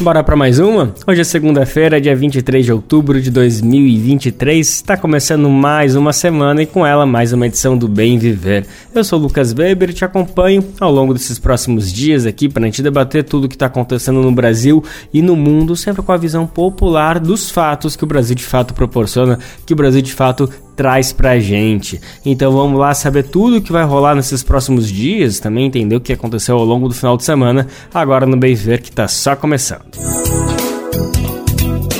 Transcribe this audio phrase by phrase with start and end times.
[0.00, 0.94] Bora para mais uma?
[1.06, 4.68] Hoje é segunda-feira, dia 23 de outubro de 2023.
[4.68, 8.66] Está começando mais uma semana e com ela mais uma edição do Bem Viver.
[8.94, 12.66] Eu sou Lucas Weber e te acompanho ao longo desses próximos dias aqui para a
[12.66, 16.18] gente debater tudo o que está acontecendo no Brasil e no mundo, sempre com a
[16.18, 20.48] visão popular dos fatos que o Brasil de fato proporciona, que o Brasil de fato
[20.76, 22.00] traz pra gente.
[22.24, 26.00] Então vamos lá saber tudo o que vai rolar nesses próximos dias, também entender o
[26.00, 29.34] que aconteceu ao longo do final de semana, agora no Bem Ver que tá só
[29.34, 29.96] começando.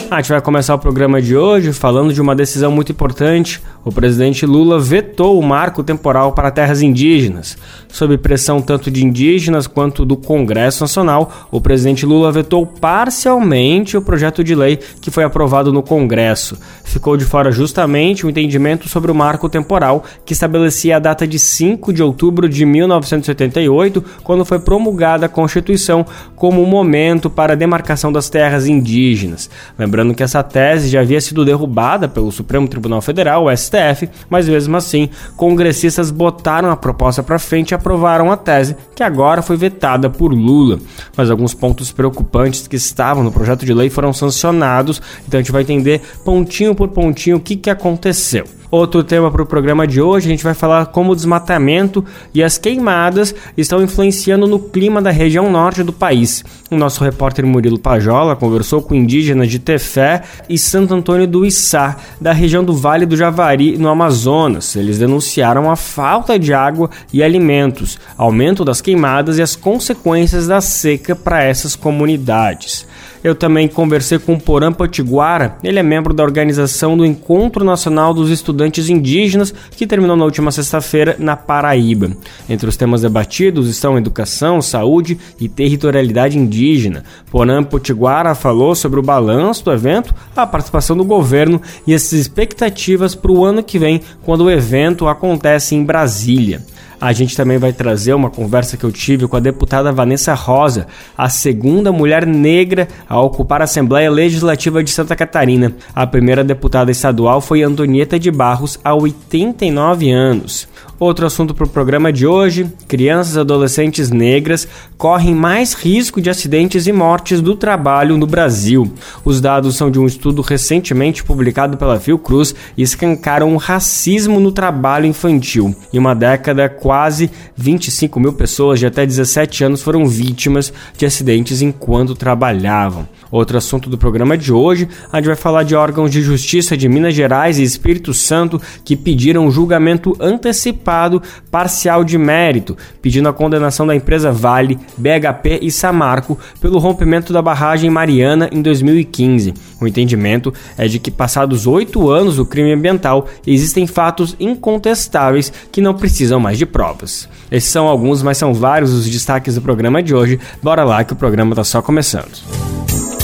[0.09, 3.61] A gente vai começar o programa de hoje falando de uma decisão muito importante.
[3.85, 7.59] O presidente Lula vetou o marco temporal para terras indígenas.
[7.89, 14.03] Sob pressão tanto de indígenas quanto do Congresso Nacional, o presidente Lula vetou parcialmente o
[14.03, 16.57] projeto de lei que foi aprovado no Congresso.
[16.85, 21.39] Ficou de fora justamente o entendimento sobre o marco temporal que estabelecia a data de
[21.39, 27.57] 5 de outubro de 1988, quando foi promulgada a Constituição como o momento para a
[27.57, 29.51] demarcação das terras indígenas.
[29.97, 34.47] Lembrando que essa tese já havia sido derrubada pelo Supremo Tribunal Federal, o STF, mas
[34.47, 39.57] mesmo assim, congressistas botaram a proposta para frente e aprovaram a tese, que agora foi
[39.57, 40.79] vetada por Lula.
[41.17, 45.51] Mas alguns pontos preocupantes que estavam no projeto de lei foram sancionados, então a gente
[45.51, 48.45] vai entender pontinho por pontinho o que, que aconteceu.
[48.71, 52.43] Outro tema para o programa de hoje, a gente vai falar como o desmatamento e
[52.43, 56.45] as queimadas estão influenciando no clima da região norte do país.
[56.69, 61.97] O nosso repórter Murilo Pajola conversou com indígenas de Tefé e Santo Antônio do Içá,
[62.21, 64.75] da região do Vale do Javari, no Amazonas.
[64.75, 70.61] Eles denunciaram a falta de água e alimentos, aumento das queimadas e as consequências da
[70.61, 72.85] seca para essas comunidades.
[73.23, 78.31] Eu também conversei com Porã Potiguara, ele é membro da organização do Encontro Nacional dos
[78.31, 78.56] Estudantes
[78.89, 82.11] Indígenas, que terminou na última sexta-feira na Paraíba.
[82.49, 87.05] Entre os temas debatidos estão educação, saúde e territorialidade indígena.
[87.31, 93.15] Porã Potiguara falou sobre o balanço do evento, a participação do governo e as expectativas
[93.15, 96.63] para o ano que vem, quando o evento acontece em Brasília.
[97.01, 100.87] A gente também vai trazer uma conversa que eu tive com a deputada Vanessa Rosa,
[101.17, 105.75] a segunda mulher negra a ocupar a Assembleia Legislativa de Santa Catarina.
[105.95, 110.69] A primeira deputada estadual foi Antonieta de Barros, há 89 anos.
[110.99, 116.31] Outro assunto para o programa de hoje: crianças e adolescentes negras correm mais risco de
[116.31, 118.91] acidentes e mortes do trabalho no Brasil.
[119.23, 124.51] Os dados são de um estudo recentemente publicado pela Fiocruz e escancaram o racismo no
[124.51, 125.77] trabalho infantil.
[125.93, 131.61] Em uma década, quase 25 mil pessoas de até 17 anos foram vítimas de acidentes
[131.61, 133.09] enquanto trabalhavam.
[133.29, 136.89] Outro assunto do programa de hoje, a gente vai falar de órgãos de justiça de
[136.89, 141.21] Minas Gerais e Espírito Santo que pediram julgamento antecipado
[141.51, 147.43] parcial de mérito, pedindo a condenação da empresa Vale, BHP e Samarco pelo rompimento da
[147.43, 149.55] barragem Mariana em 2015.
[149.81, 155.81] O entendimento é de que, passados oito anos do crime ambiental, existem fatos incontestáveis que
[155.81, 157.27] não precisam mais de provas.
[157.51, 160.39] Esses são alguns, mas são vários os destaques do programa de hoje.
[160.63, 163.16] Bora lá que o programa está só começando.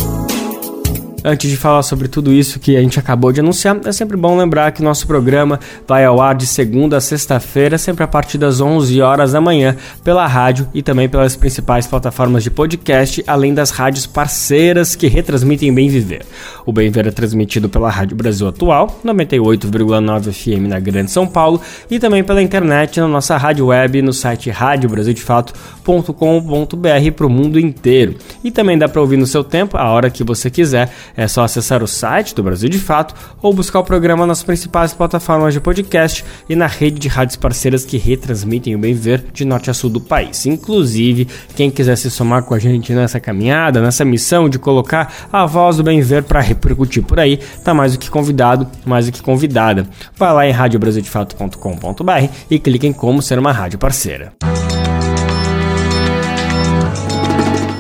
[1.25, 4.37] Antes de falar sobre tudo isso que a gente acabou de anunciar, é sempre bom
[4.37, 8.61] lembrar que nosso programa vai ao ar de segunda a sexta-feira, sempre a partir das
[8.61, 13.71] 11 horas da manhã, pela rádio e também pelas principais plataformas de podcast, além das
[13.71, 16.27] rádios parceiras que retransmitem Bem Viver.
[16.67, 21.61] O Bem Viver é transmitido pela Rádio Brasil Atual, 98,9 FM na Grande São Paulo,
[21.89, 28.17] e também pela internet na nossa rádio web no site radiobrasildefato.com.br para o mundo inteiro.
[28.43, 31.45] E também dá para ouvir no seu tempo, a hora que você quiser é só
[31.45, 35.61] acessar o site do Brasil de Fato ou buscar o programa nas principais plataformas de
[35.61, 39.75] podcast e na rede de rádios parceiras que retransmitem o Bem Ver de norte a
[39.75, 40.47] sul do país.
[40.47, 45.47] Inclusive, quem quiser se somar com a gente nessa caminhada, nessa missão de colocar a
[45.47, 49.13] voz do Bem Ver para repercutir por aí, tá mais do que convidado, mais do
[49.13, 49.87] que convidada.
[50.17, 54.33] Vai lá em radiobrasildefato.com.br e clique em como ser uma rádio parceira.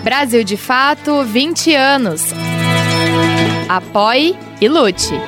[0.02, 2.51] Brasil de Fato 20 anos.
[3.74, 5.18] Apoie e lute.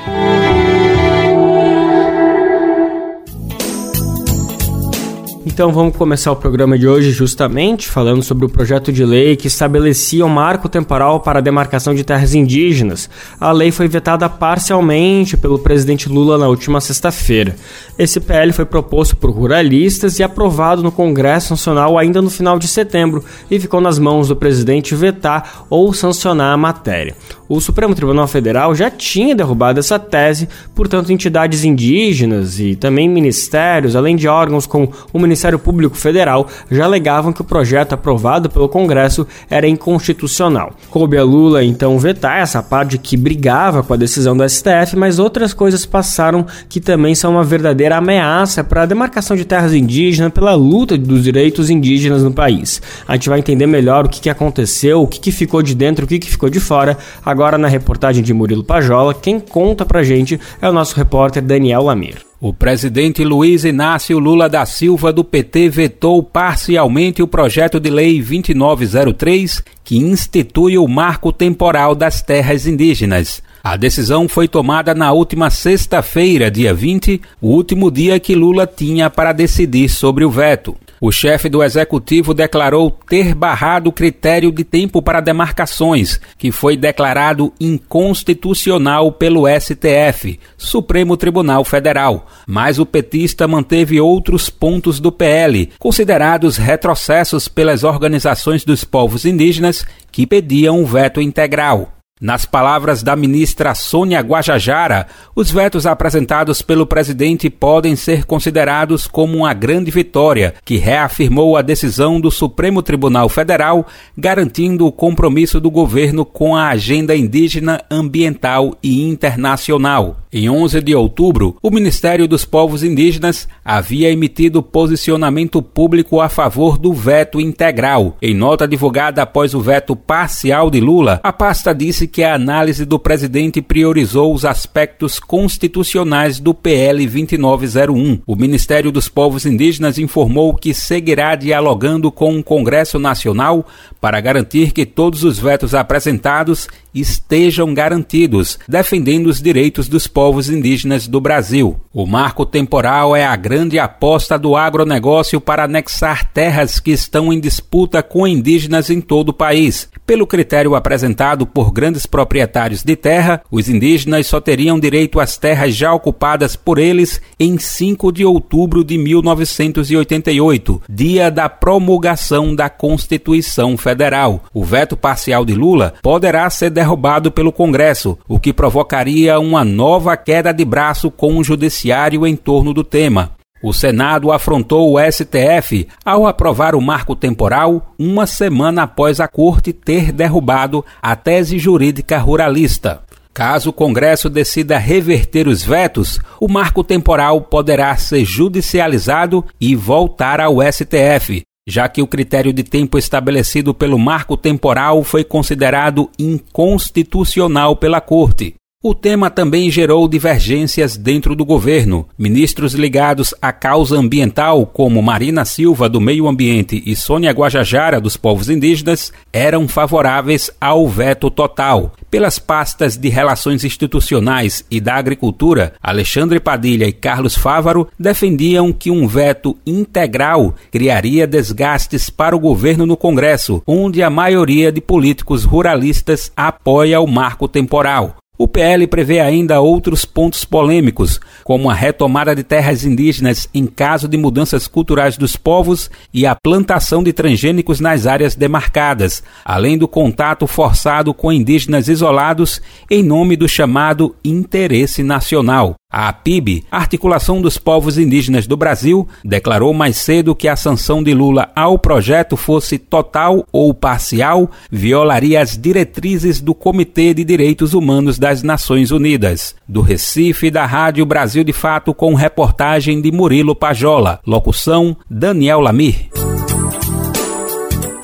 [5.46, 9.46] Então vamos começar o programa de hoje justamente falando sobre o projeto de lei que
[9.46, 13.10] estabelecia um marco temporal para a demarcação de terras indígenas.
[13.38, 17.56] A lei foi vetada parcialmente pelo presidente Lula na última sexta-feira.
[17.98, 22.66] Esse PL foi proposto por ruralistas e aprovado no Congresso Nacional ainda no final de
[22.66, 27.14] setembro e ficou nas mãos do presidente vetar ou sancionar a matéria.
[27.46, 33.94] O Supremo Tribunal Federal já tinha derrubado essa tese, portanto, entidades indígenas e também ministérios,
[33.94, 38.68] além de órgãos como o Ministério Público Federal, já alegavam que o projeto aprovado pelo
[38.68, 40.72] Congresso era inconstitucional.
[40.90, 45.18] Coube a Lula então vetar essa parte que brigava com a decisão do STF, mas
[45.18, 50.32] outras coisas passaram que também são uma verdadeira ameaça para a demarcação de terras indígenas,
[50.32, 52.80] pela luta dos direitos indígenas no país.
[53.06, 56.08] A gente vai entender melhor o que, aconteceu, o que, que ficou de dentro, o
[56.08, 60.38] que, que ficou de fora Agora na reportagem de Murilo Pajola, quem conta pra gente
[60.60, 62.18] é o nosso repórter Daniel Lamir.
[62.46, 68.20] O presidente Luiz Inácio Lula da Silva do PT vetou parcialmente o projeto de lei
[68.20, 73.42] 2903 que institui o marco temporal das terras indígenas.
[73.62, 79.08] A decisão foi tomada na última sexta-feira, dia 20, o último dia que Lula tinha
[79.08, 80.76] para decidir sobre o veto.
[81.06, 86.78] O chefe do executivo declarou ter barrado o critério de tempo para demarcações, que foi
[86.78, 92.26] declarado inconstitucional pelo STF, Supremo Tribunal Federal.
[92.46, 99.84] Mas o petista manteve outros pontos do PL, considerados retrocessos pelas organizações dos povos indígenas
[100.10, 101.93] que pediam o veto integral.
[102.20, 109.36] Nas palavras da ministra Sônia Guajajara, os vetos apresentados pelo presidente podem ser considerados como
[109.38, 113.84] uma grande vitória, que reafirmou a decisão do Supremo Tribunal Federal,
[114.16, 120.23] garantindo o compromisso do governo com a agenda indígena, ambiental e internacional.
[120.36, 126.76] Em 11 de outubro, o Ministério dos Povos Indígenas havia emitido posicionamento público a favor
[126.76, 128.16] do veto integral.
[128.20, 132.84] Em nota divulgada após o veto parcial de Lula, a pasta disse que a análise
[132.84, 138.22] do presidente priorizou os aspectos constitucionais do PL 2901.
[138.26, 143.64] O Ministério dos Povos Indígenas informou que seguirá dialogando com o Congresso Nacional
[144.00, 151.06] para garantir que todos os vetos apresentados estejam garantidos, defendendo os direitos dos povos indígenas
[151.06, 151.76] do Brasil.
[151.92, 157.38] O marco temporal é a grande aposta do agronegócio para anexar terras que estão em
[157.38, 159.88] disputa com indígenas em todo o país.
[160.06, 165.74] Pelo critério apresentado por grandes proprietários de terra, os indígenas só teriam direito às terras
[165.74, 173.78] já ocupadas por eles em 5 de outubro de 1988, dia da promulgação da Constituição
[173.78, 174.44] Federal.
[174.52, 180.13] O veto parcial de Lula poderá ser derrubado pelo Congresso, o que provocaria uma nova
[180.16, 183.32] queda de braço com o Judiciário em torno do tema.
[183.62, 189.72] O Senado afrontou o STF ao aprovar o marco temporal uma semana após a Corte
[189.72, 193.02] ter derrubado a tese jurídica ruralista.
[193.32, 200.40] Caso o Congresso decida reverter os vetos, o marco temporal poderá ser judicializado e voltar
[200.40, 207.74] ao STF, já que o critério de tempo estabelecido pelo marco temporal foi considerado inconstitucional
[207.76, 208.54] pela Corte.
[208.86, 212.06] O tema também gerou divergências dentro do governo.
[212.18, 218.18] Ministros ligados à causa ambiental, como Marina Silva, do Meio Ambiente, e Sônia Guajajara, dos
[218.18, 221.94] povos indígenas, eram favoráveis ao veto total.
[222.10, 228.90] Pelas pastas de Relações Institucionais e da Agricultura, Alexandre Padilha e Carlos Fávaro defendiam que
[228.90, 235.42] um veto integral criaria desgastes para o governo no Congresso, onde a maioria de políticos
[235.42, 238.16] ruralistas apoia o marco temporal.
[238.36, 244.08] O PL prevê ainda outros pontos polêmicos, como a retomada de terras indígenas em caso
[244.08, 249.86] de mudanças culturais dos povos e a plantação de transgênicos nas áreas demarcadas, além do
[249.86, 252.60] contato forçado com indígenas isolados
[252.90, 255.76] em nome do chamado interesse nacional.
[255.96, 261.14] A APIB, Articulação dos Povos Indígenas do Brasil, declarou mais cedo que a sanção de
[261.14, 268.18] Lula ao projeto fosse total ou parcial, violaria as diretrizes do Comitê de Direitos Humanos
[268.18, 269.54] das Nações Unidas.
[269.68, 274.18] Do Recife, da Rádio Brasil de Fato, com reportagem de Murilo Pajola.
[274.26, 276.08] Locução: Daniel Lamir.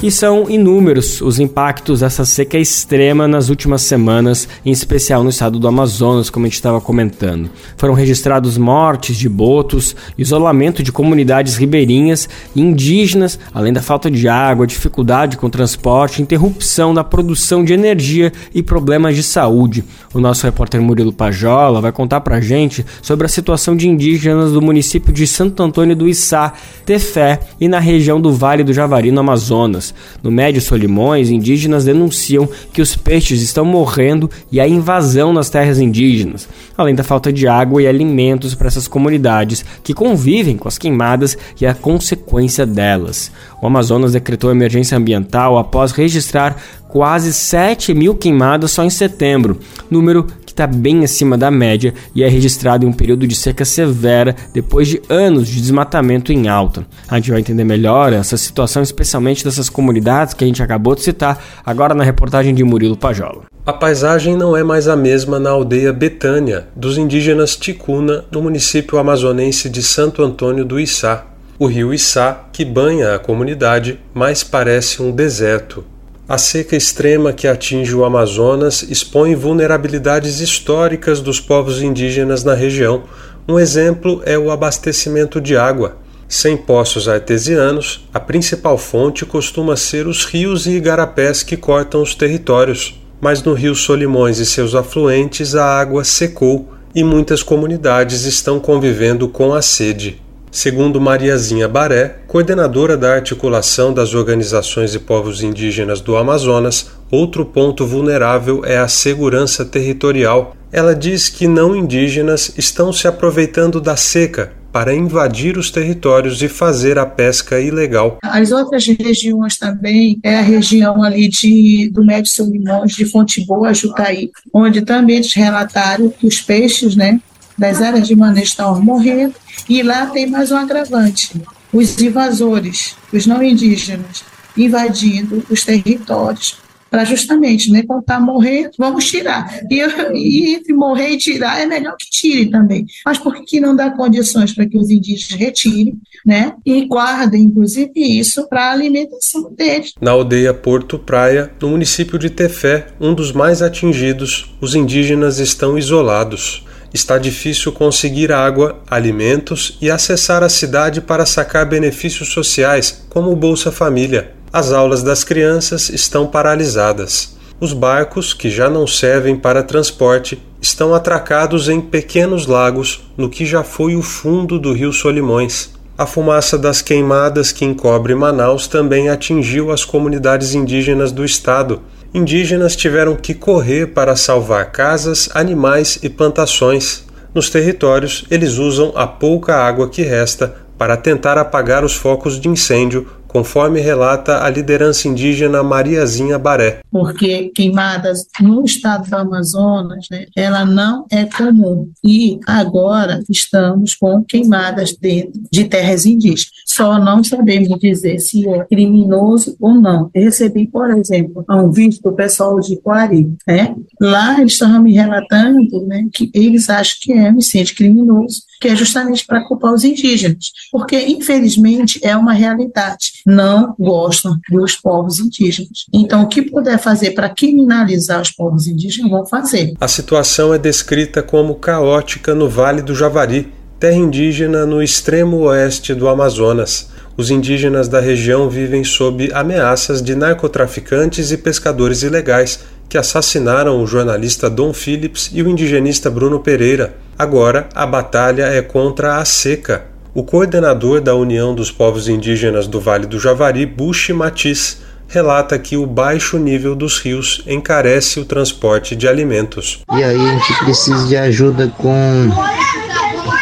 [0.02, 5.58] E são inúmeros os impactos dessa seca extrema nas últimas semanas, em especial no estado
[5.58, 7.50] do Amazonas, como a gente estava comentando.
[7.76, 14.26] Foram registrados mortes de botos, isolamento de comunidades ribeirinhas e indígenas, além da falta de
[14.26, 19.84] água, dificuldade com transporte, interrupção da produção de energia e problemas de saúde.
[20.14, 24.62] O nosso repórter Murilo Pajola vai contar pra gente sobre a situação de indígenas do
[24.62, 26.54] município de Santo Antônio do Içá,
[26.86, 29.89] Tefé e na região do Vale do Javari, no Amazonas.
[30.22, 35.78] No Médio Solimões, indígenas denunciam que os peixes estão morrendo e há invasão nas terras
[35.78, 40.78] indígenas, além da falta de água e alimentos para essas comunidades que convivem com as
[40.78, 43.30] queimadas e a consequência delas.
[43.62, 46.56] O Amazonas decretou emergência ambiental após registrar
[46.90, 49.58] quase 7 mil queimadas só em setembro,
[49.90, 53.64] número que está bem acima da média e é registrado em um período de seca
[53.64, 56.84] severa depois de anos de desmatamento em alta.
[57.08, 61.02] A gente vai entender melhor essa situação, especialmente dessas comunidades que a gente acabou de
[61.02, 63.44] citar, agora na reportagem de Murilo Pajola.
[63.64, 68.98] A paisagem não é mais a mesma na aldeia Betânia, dos indígenas Ticuna, no município
[68.98, 71.26] amazonense de Santo Antônio do Içá.
[71.58, 75.84] O rio Içá, que banha a comunidade, mais parece um deserto.
[76.30, 83.02] A seca extrema que atinge o Amazonas expõe vulnerabilidades históricas dos povos indígenas na região.
[83.48, 85.96] Um exemplo é o abastecimento de água.
[86.28, 92.14] Sem poços artesianos, a principal fonte costuma ser os rios e igarapés que cortam os
[92.14, 92.94] territórios.
[93.20, 99.28] Mas no rio Solimões e seus afluentes a água secou e muitas comunidades estão convivendo
[99.28, 100.22] com a sede.
[100.52, 107.86] Segundo Mariazinha Baré, coordenadora da articulação das organizações de povos indígenas do Amazonas, outro ponto
[107.86, 110.56] vulnerável é a segurança territorial.
[110.72, 116.48] Ela diz que não indígenas estão se aproveitando da seca para invadir os territórios e
[116.48, 118.18] fazer a pesca ilegal.
[118.22, 123.44] As outras regiões também é a região ali de, do Médio São Limões, de Fonte
[123.46, 127.20] Boa, Jutaí, onde também eles relataram que os peixes, né,
[127.58, 129.34] das áreas de manejo estão morrendo
[129.68, 131.40] e lá tem mais um agravante:
[131.72, 134.24] os invasores, os não indígenas,
[134.56, 136.58] invadindo os territórios
[136.90, 139.60] para justamente, né, está morrer, vamos tirar.
[139.70, 139.80] E,
[140.14, 142.84] e, entre morrer e tirar, é melhor que tire também.
[143.06, 147.92] Mas por que não dá condições para que os indígenas retirem, né, e guardem, inclusive,
[147.94, 149.92] isso para a alimentação deles?
[150.00, 155.78] Na aldeia Porto Praia, no município de Tefé, um dos mais atingidos, os indígenas estão
[155.78, 163.30] isolados está difícil conseguir água, alimentos e acessar a cidade para sacar benefícios sociais, como
[163.30, 164.32] o Bolsa Família.
[164.52, 167.36] As aulas das crianças estão paralisadas.
[167.60, 173.44] Os barcos, que já não servem para transporte, estão atracados em pequenos lagos no que
[173.46, 175.70] já foi o fundo do rio Solimões.
[175.96, 181.82] A fumaça das queimadas que encobre Manaus também atingiu as comunidades indígenas do estado
[182.12, 187.04] indígenas tiveram que correr para salvar casas, animais e plantações.
[187.34, 192.48] Nos territórios, eles usam a pouca água que resta para tentar apagar os focos de
[192.48, 196.80] incêndio conforme relata a liderança indígena Mariazinha Baré.
[196.90, 201.90] Porque queimadas no estado do Amazonas, né, ela não é comum.
[202.04, 206.50] E agora estamos com queimadas dentro de terras indígenas.
[206.66, 210.10] Só não sabemos dizer se é criminoso ou não.
[210.14, 213.32] Eu recebi, por exemplo, um vídeo do pessoal de Quari.
[213.46, 213.74] Né?
[214.00, 218.68] Lá eles estavam me relatando né, que eles acham que é um incêndio criminoso, que
[218.68, 220.52] é justamente para culpar os indígenas.
[220.70, 225.86] Porque, infelizmente, é uma realidade não gostam dos povos indígenas.
[225.92, 229.72] Então, o que puder fazer para criminalizar os povos indígenas, vão fazer.
[229.80, 233.48] A situação é descrita como caótica no Vale do Javari,
[233.78, 236.90] terra indígena no extremo oeste do Amazonas.
[237.16, 243.86] Os indígenas da região vivem sob ameaças de narcotraficantes e pescadores ilegais que assassinaram o
[243.86, 246.96] jornalista Dom Phillips e o indigenista Bruno Pereira.
[247.16, 252.80] Agora, a batalha é contra a seca, o coordenador da União dos Povos Indígenas do
[252.80, 258.96] Vale do Javari, Bushi Matiz, relata que o baixo nível dos rios encarece o transporte
[258.96, 259.82] de alimentos.
[259.92, 262.28] E aí a gente precisa de ajuda com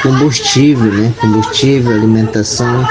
[0.03, 1.15] combustível, né?
[1.19, 2.87] Combustível, alimentação,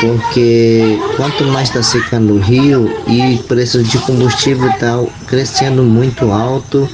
[0.00, 6.30] porque quanto mais está secando o rio e o preço de combustível está crescendo muito
[6.30, 6.88] alto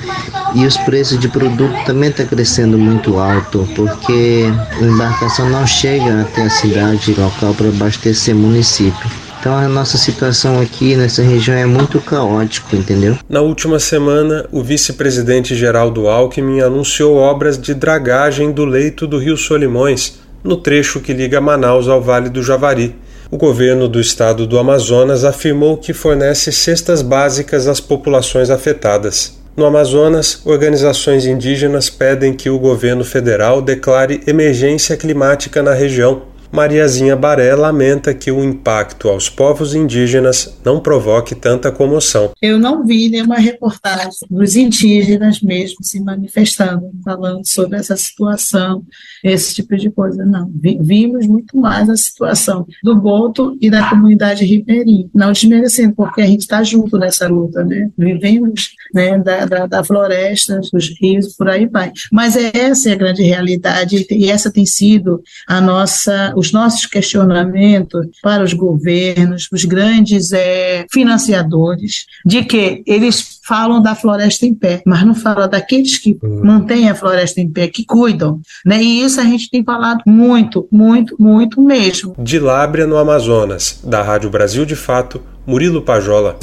[0.55, 4.45] e os preços de produto também estão tá crescendo muito alto, porque
[4.81, 9.11] a embarcação não chega até a cidade local para abastecer município.
[9.39, 13.17] Então a nossa situação aqui nessa região é muito caótica, entendeu?
[13.29, 19.37] Na última semana, o vice-presidente Geraldo Alckmin anunciou obras de dragagem do leito do Rio
[19.37, 22.95] Solimões, no trecho que liga Manaus ao Vale do Javari.
[23.31, 29.37] O governo do estado do Amazonas afirmou que fornece cestas básicas às populações afetadas.
[29.57, 36.23] No Amazonas, organizações indígenas pedem que o governo federal declare emergência climática na região
[36.53, 42.33] Mariazinha Baré lamenta que o impacto aos povos indígenas não provoque tanta comoção.
[42.41, 48.83] Eu não vi nenhuma reportagem dos indígenas mesmo se manifestando, falando sobre essa situação,
[49.23, 50.25] esse tipo de coisa.
[50.25, 55.09] Não, vimos muito mais a situação do Boto e da comunidade ribeirinha.
[55.15, 57.91] Não desmerecendo, porque a gente está junto nessa luta, né?
[57.97, 61.93] Vivemos né, da, da, da floresta, dos rios, por aí vai.
[62.13, 68.07] Mas essa é a grande realidade e essa tem sido a nossa os nossos questionamentos
[68.23, 74.83] para os governos, os grandes é, financiadores, de que eles falam da floresta em pé,
[74.85, 76.43] mas não falam daqueles que uhum.
[76.45, 78.41] mantêm a floresta em pé, que cuidam.
[78.65, 78.83] Né?
[78.83, 82.15] E isso a gente tem falado muito, muito, muito mesmo.
[82.19, 86.37] De Lábrea, no Amazonas, da Rádio Brasil de Fato, Murilo Pajola.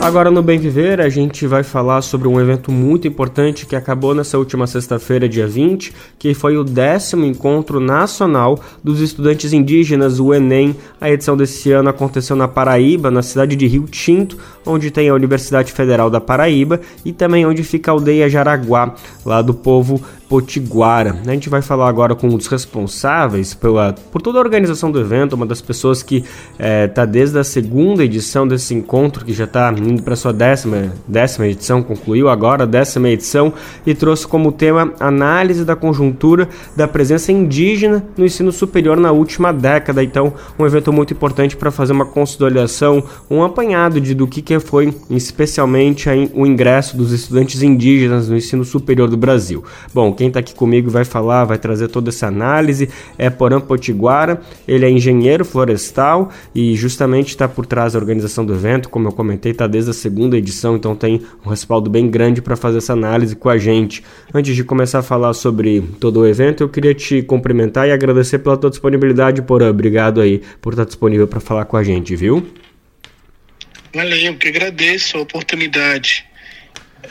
[0.00, 4.14] Agora no Bem Viver a gente vai falar sobre um evento muito importante que acabou
[4.14, 10.32] nessa última sexta-feira, dia 20, que foi o décimo encontro nacional dos estudantes indígenas, o
[10.32, 10.76] Enem.
[11.00, 15.14] A edição desse ano aconteceu na Paraíba, na cidade de Rio Tinto, onde tem a
[15.14, 21.16] Universidade Federal da Paraíba e também onde fica a aldeia Jaraguá, lá do povo Potiguara.
[21.26, 25.00] A gente vai falar agora com um dos responsáveis pela, por toda a organização do
[25.00, 26.24] evento, uma das pessoas que
[26.58, 30.92] está eh, desde a segunda edição desse encontro, que já está indo para sua décima,
[31.06, 33.52] décima edição, concluiu agora a décima edição
[33.86, 39.52] e trouxe como tema análise da conjuntura da presença indígena no ensino superior na última
[39.52, 40.02] década.
[40.02, 44.58] Então, um evento muito importante para fazer uma consolidação, um apanhado de do que, que
[44.58, 49.62] foi especialmente o ingresso dos estudantes indígenas no ensino superior do Brasil.
[49.94, 54.40] Bom, quem está aqui comigo vai falar, vai trazer toda essa análise é Porã Potiguara,
[54.66, 59.12] ele é engenheiro florestal e justamente está por trás da organização do evento, como eu
[59.12, 62.92] comentei, está desde a segunda edição, então tem um respaldo bem grande para fazer essa
[62.92, 64.02] análise com a gente.
[64.32, 68.38] Antes de começar a falar sobre todo o evento, eu queria te cumprimentar e agradecer
[68.38, 69.70] pela tua disponibilidade, Porã.
[69.70, 72.46] Obrigado aí por estar disponível para falar com a gente, viu?
[73.94, 76.24] Valeu, eu que agradeço a oportunidade.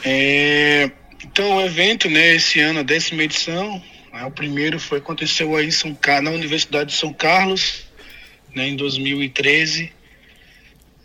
[0.03, 0.91] É
[1.25, 3.81] então, o evento, né, esse ano, a décima edição,
[4.13, 7.83] né, o primeiro foi aconteceu aí em São Carlos, na Universidade de São Carlos,
[8.53, 9.91] né, em 2013.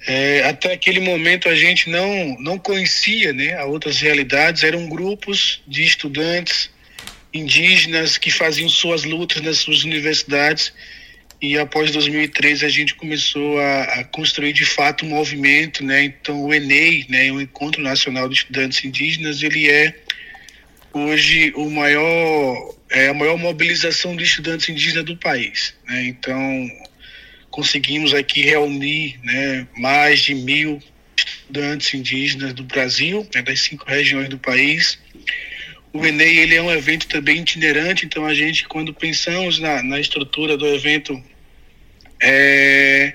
[0.06, 4.62] É, até aquele momento a gente não não conhecia, né, outras realidades.
[4.62, 6.70] Eram grupos de estudantes
[7.32, 10.72] indígenas que faziam suas lutas nas suas universidades
[11.40, 16.04] e após 2013 a gente começou a, a, construir de fato um movimento, né?
[16.04, 19.94] Então o ENEI, né, o Encontro Nacional de Estudantes Indígenas, ele é
[20.92, 25.74] hoje o maior é a maior mobilização de estudantes indígenas do país.
[25.86, 26.06] Né?
[26.06, 26.70] Então
[27.50, 30.80] conseguimos aqui reunir né, mais de mil
[31.16, 34.98] estudantes indígenas do Brasil, né, das cinco regiões do país.
[35.92, 39.98] O Enem ele é um evento também itinerante, então a gente quando pensamos na, na
[39.98, 41.20] estrutura do evento
[42.22, 43.14] é,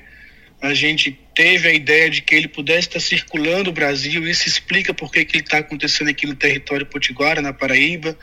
[0.66, 4.28] a gente teve a ideia de que ele pudesse estar circulando o Brasil.
[4.28, 8.18] Isso explica por que ele está acontecendo aqui no território potiguara, na Paraíba.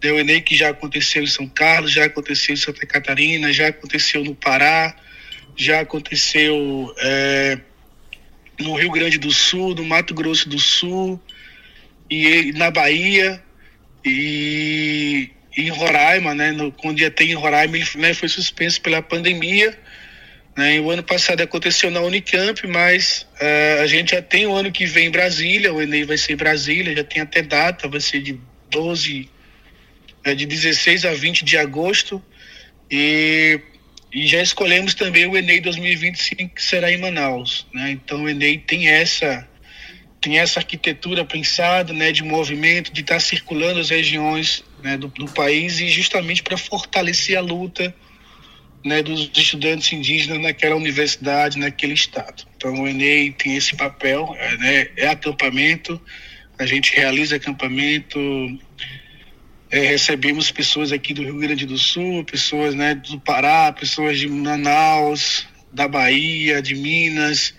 [0.00, 4.22] Deu Enem que já aconteceu em São Carlos, já aconteceu em Santa Catarina, já aconteceu
[4.22, 4.94] no Pará,
[5.56, 7.58] já aconteceu é,
[8.60, 11.20] no Rio Grande do Sul, no Mato Grosso do Sul,
[12.08, 13.42] e na Bahia,
[14.04, 19.02] e em Roraima, né, no, quando ia ter em Roraima, ele né, foi suspenso pela
[19.02, 19.76] pandemia
[20.58, 20.80] né?
[20.80, 24.86] O ano passado aconteceu na Unicamp, mas uh, a gente já tem o ano que
[24.86, 28.20] vem em Brasília, o Enem vai ser em Brasília, já tem até data, vai ser
[28.20, 29.30] de 12,
[30.26, 32.20] uh, de 16 a 20 de agosto.
[32.90, 33.60] E,
[34.12, 37.64] e já escolhemos também o Enem 2025, que será em Manaus.
[37.72, 37.92] Né?
[37.92, 39.46] Então o Enem tem essa
[40.20, 45.30] tem essa arquitetura pensada, né, de movimento, de estar circulando as regiões né, do, do
[45.30, 47.94] país e justamente para fortalecer a luta
[48.84, 52.44] né, dos estudantes indígenas naquela universidade, naquele estado.
[52.56, 56.00] Então, o Enem tem esse papel, é, né, é acampamento,
[56.58, 58.18] a gente realiza acampamento,
[59.70, 64.28] é, recebemos pessoas aqui do Rio Grande do Sul, pessoas né, do Pará, pessoas de
[64.28, 67.54] Manaus, da Bahia, de Minas,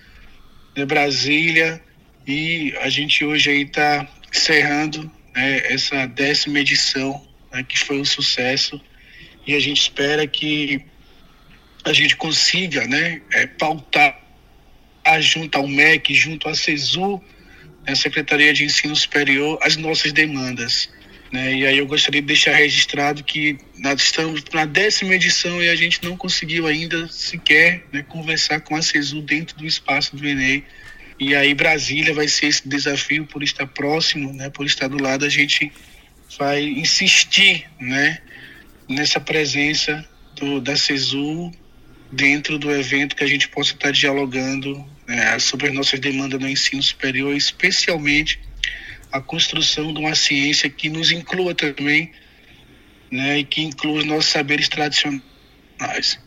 [0.75, 1.82] de Brasília,
[2.27, 8.05] e a gente hoje aí está encerrando né, essa décima edição, né, que foi um
[8.05, 8.79] sucesso,
[9.45, 10.86] e a gente espera que
[11.86, 14.20] a gente consiga né, é, pautar
[15.22, 17.22] junto ao MEC, junto à CESU,
[17.86, 20.89] a né, Secretaria de Ensino Superior, as nossas demandas.
[21.32, 21.56] Né?
[21.56, 25.76] E aí eu gostaria de deixar registrado que nós estamos na décima edição e a
[25.76, 30.63] gente não conseguiu ainda sequer né, conversar com a CESU dentro do espaço do Enem.
[31.20, 35.26] E aí Brasília vai ser esse desafio por estar próximo, né, por estar do lado,
[35.26, 35.72] a gente
[36.38, 38.20] vai insistir né,
[38.88, 41.52] nessa presença do, da CESU
[42.12, 46.48] dentro do evento que a gente possa estar dialogando né, sobre as nossas demandas no
[46.48, 48.39] ensino superior, especialmente
[49.12, 52.12] a construção de uma ciência que nos inclua também,
[53.12, 56.19] né, e que inclua os nossos saberes tradicionais.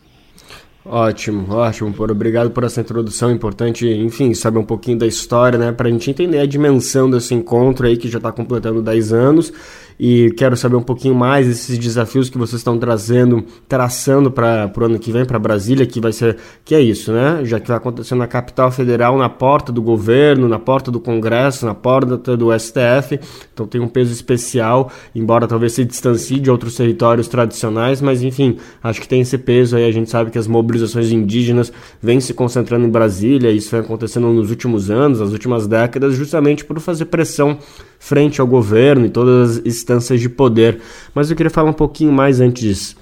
[0.85, 5.71] Ótimo, ótimo, por obrigado por essa introdução importante, enfim, saber um pouquinho da história, né,
[5.71, 9.53] para a gente entender a dimensão desse encontro aí que já está completando 10 anos
[9.99, 14.83] e quero saber um pouquinho mais desses desafios que vocês estão trazendo, traçando para o
[14.83, 17.41] ano que vem para Brasília, que vai ser que é isso, né?
[17.43, 21.65] Já que vai acontecer na capital federal, na porta do governo, na porta do Congresso,
[21.65, 23.19] na porta do STF,
[23.53, 28.57] então tem um peso especial, embora talvez se distancie de outros territórios tradicionais, mas enfim,
[28.81, 29.85] acho que tem esse peso aí.
[29.85, 34.27] A gente sabe que as mobilizações indígenas vêm se concentrando em Brasília, isso vem acontecendo
[34.27, 37.57] nos últimos anos, nas últimas décadas, justamente por fazer pressão
[38.03, 40.81] frente ao governo e todas as instâncias de poder.
[41.15, 42.97] Mas eu queria falar um pouquinho mais antes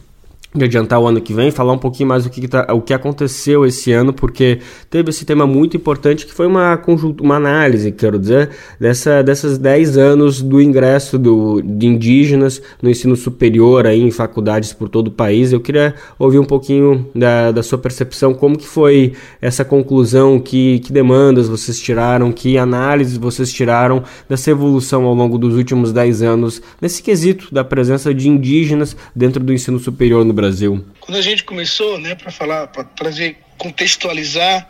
[0.53, 2.93] de adiantar o ano que vem, falar um pouquinho mais do que, tá, o que
[2.93, 4.59] aconteceu esse ano, porque
[4.89, 6.79] teve esse tema muito importante que foi uma,
[7.21, 13.15] uma análise, quero dizer, dessa, dessas 10 anos do ingresso do, de indígenas no ensino
[13.15, 15.53] superior aí, em faculdades por todo o país.
[15.53, 20.79] Eu queria ouvir um pouquinho da, da sua percepção, como que foi essa conclusão, que,
[20.79, 26.23] que demandas vocês tiraram, que análises vocês tiraram dessa evolução ao longo dos últimos 10
[26.23, 30.40] anos, nesse quesito da presença de indígenas dentro do ensino superior no Brasil.
[30.41, 30.83] Brasil?
[30.99, 34.67] Quando a gente começou, né, para falar, para trazer, contextualizar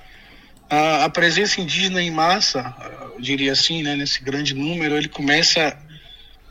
[0.69, 2.75] a, a, presença indígena em massa,
[3.15, 5.77] eu diria assim, né, nesse grande número, ele começa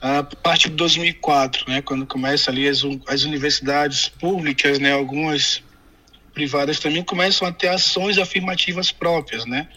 [0.00, 5.62] a partir de 2004, né, quando começa ali as, as universidades públicas, né, algumas
[6.32, 9.68] privadas também começam a ter ações afirmativas próprias, né,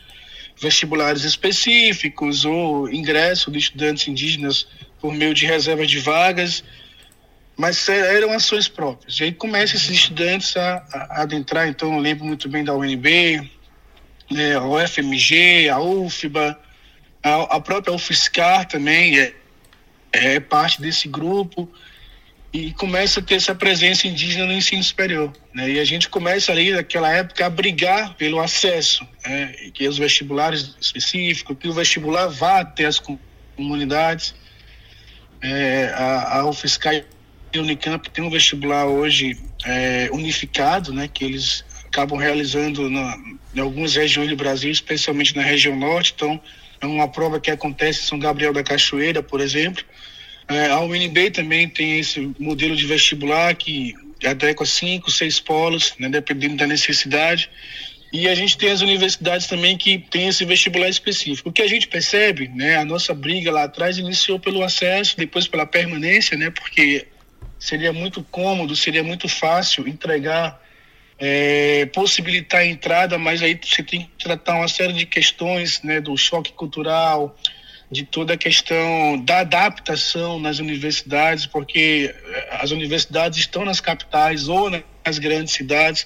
[0.58, 4.66] vestibulares específicos ou ingresso de estudantes indígenas
[5.02, 6.64] por meio de reservas de vagas
[7.58, 9.20] mas eram ações próprias.
[9.20, 13.50] E aí começam esses estudantes a, a, adentrar, então eu lembro muito bem da UNB,
[14.32, 16.60] né, a UFMG, a UFBA,
[17.22, 19.34] a, a própria UFSCar também é,
[20.12, 21.70] é parte desse grupo
[22.52, 25.34] e começa a ter essa presença indígena no ensino superior.
[25.52, 25.72] Né?
[25.72, 29.48] E a gente começa ali, naquela época, a brigar pelo acesso, né?
[29.74, 33.02] que os vestibulares específicos, que o vestibular vá até as
[33.56, 34.36] comunidades.
[35.42, 37.04] É, a, a UFSCar
[37.60, 43.18] o Unicamp tem um vestibular hoje é, unificado, né, que eles acabam realizando na,
[43.56, 46.14] em algumas regiões do Brasil, especialmente na região norte.
[46.16, 46.42] Então,
[46.82, 49.84] é uma prova que acontece em São Gabriel da Cachoeira, por exemplo.
[50.48, 53.94] É, a UNB também tem esse modelo de vestibular que
[54.26, 57.50] adequa cinco, seis polos, né, dependendo da necessidade.
[58.12, 61.50] E a gente tem as universidades também que tem esse vestibular específico.
[61.50, 65.48] O que a gente percebe, né, a nossa briga lá atrás iniciou pelo acesso, depois
[65.48, 67.08] pela permanência, né, porque
[67.64, 70.62] seria muito cômodo, seria muito fácil entregar,
[71.18, 76.02] é, possibilitar a entrada, mas aí você tem que tratar uma série de questões, né,
[76.02, 77.34] do choque cultural,
[77.90, 84.50] de toda a questão da adaptação nas universidades, porque é, as universidades estão nas capitais
[84.50, 86.06] ou nas grandes cidades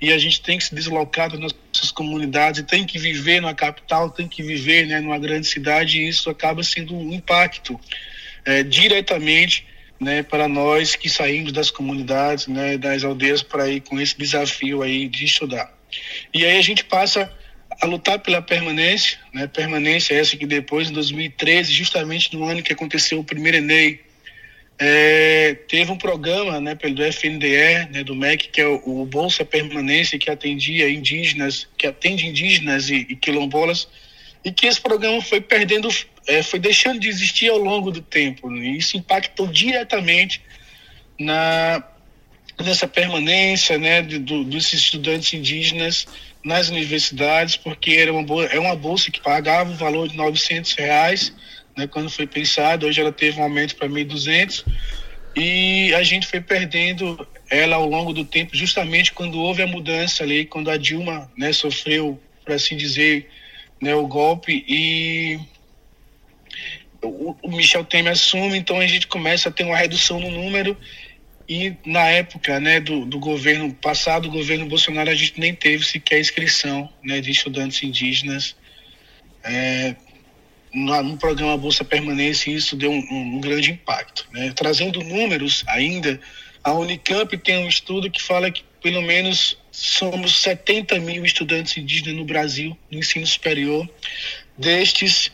[0.00, 4.08] e a gente tem que se deslocar das nossas comunidades, tem que viver na capital,
[4.08, 7.80] tem que viver né, numa grande cidade e isso acaba sendo um impacto
[8.44, 9.71] é, diretamente
[10.02, 14.82] né, para nós que saímos das comunidades, né, das aldeias para ir com esse desafio
[14.82, 15.72] aí de estudar.
[16.34, 17.32] E aí a gente passa
[17.80, 22.72] a lutar pela permanência, né, permanência essa que depois, em 2013, justamente no ano que
[22.72, 24.00] aconteceu o primeiro Enem,
[24.78, 29.44] é, teve um programa né, pelo FNDE, né, do MEC, que é o, o, Bolsa
[29.44, 33.86] Permanência, que atendia indígenas, que atende indígenas e, e quilombolas,
[34.44, 35.88] e que esse programa foi perdendo
[36.26, 38.48] é, foi deixando de existir ao longo do tempo.
[38.50, 38.68] Né?
[38.68, 40.40] Isso impactou diretamente
[41.18, 41.82] na
[42.60, 46.06] nessa permanência né, do, dos estudantes indígenas
[46.44, 51.32] nas universidades, porque era uma, é uma bolsa que pagava o valor de 900 reais,
[51.76, 54.64] né, quando foi pensado, hoje ela teve um aumento para 1.200,
[55.34, 60.22] e a gente foi perdendo ela ao longo do tempo, justamente quando houve a mudança
[60.22, 63.28] ali, quando a Dilma né, sofreu, por assim dizer,
[63.82, 65.40] né, o golpe, e
[67.02, 70.76] o, o Michel Temer assume, então a gente começa a ter uma redução no número
[71.48, 76.20] e na época né, do, do governo passado, governo Bolsonaro, a gente nem teve sequer
[76.20, 78.54] inscrição né, de estudantes indígenas
[79.42, 79.96] é,
[80.72, 84.28] no, no, programa Bolsa Permanência e isso deu um, um, grande impacto.
[84.30, 84.52] Né?
[84.54, 86.20] Trazendo números ainda,
[86.62, 92.14] a Unicamp tem um estudo que fala que pelo menos somos 70 mil estudantes indígenas
[92.14, 93.88] no Brasil, no ensino superior.
[94.56, 95.32] Destes,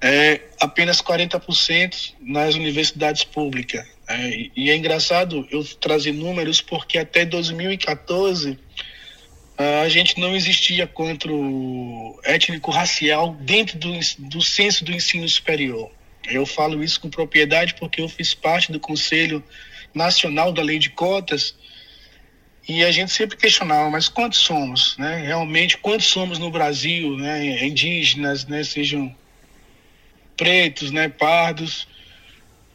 [0.00, 3.86] é, apenas 40% nas universidades públicas.
[4.08, 8.58] É, e é engraçado eu trazer números porque até 2014
[9.56, 15.90] a gente não existia quanto étnico-racial dentro do, do censo do ensino superior.
[16.26, 19.44] Eu falo isso com propriedade porque eu fiz parte do Conselho
[19.94, 21.54] Nacional da Lei de Cotas
[22.66, 25.22] e a gente sempre questionava, mas quantos somos, né?
[25.26, 27.66] Realmente, quantos somos no Brasil, né?
[27.66, 28.64] Indígenas, né?
[28.64, 29.14] Sejam
[30.36, 31.08] pretos, né?
[31.08, 31.86] Pardos,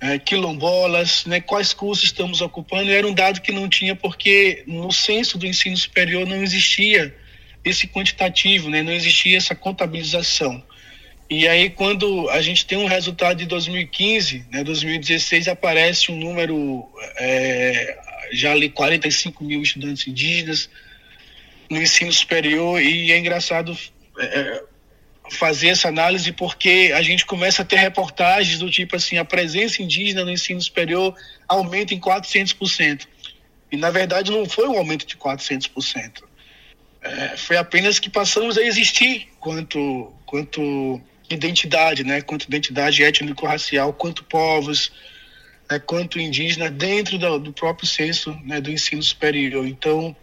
[0.02, 4.92] é, quilombolas, né, quais cursos estamos ocupando, era um dado que não tinha porque no
[4.92, 7.14] censo do ensino superior não existia
[7.66, 10.64] esse quantitativo, né, não existia essa contabilização.
[11.30, 16.88] E aí quando a gente tem um resultado de 2015, né, 2016 aparece um número
[17.18, 18.00] é,
[18.32, 20.70] já ali 45 mil estudantes indígenas
[21.70, 23.78] no ensino superior e é engraçado
[24.20, 24.64] é,
[25.32, 29.82] fazer essa análise porque a gente começa a ter reportagens do tipo assim, a presença
[29.82, 31.16] indígena no ensino superior
[31.48, 33.08] aumenta em 400%.
[33.72, 36.24] E na verdade não foi um aumento de 400%.
[37.02, 44.24] É, foi apenas que passamos a existir quanto quanto identidade, né, quanto identidade étnico-racial, quanto
[44.24, 44.92] povos,
[45.70, 49.68] né, quanto indígena dentro do, do próprio censo né, do ensino superior.
[49.68, 50.16] Então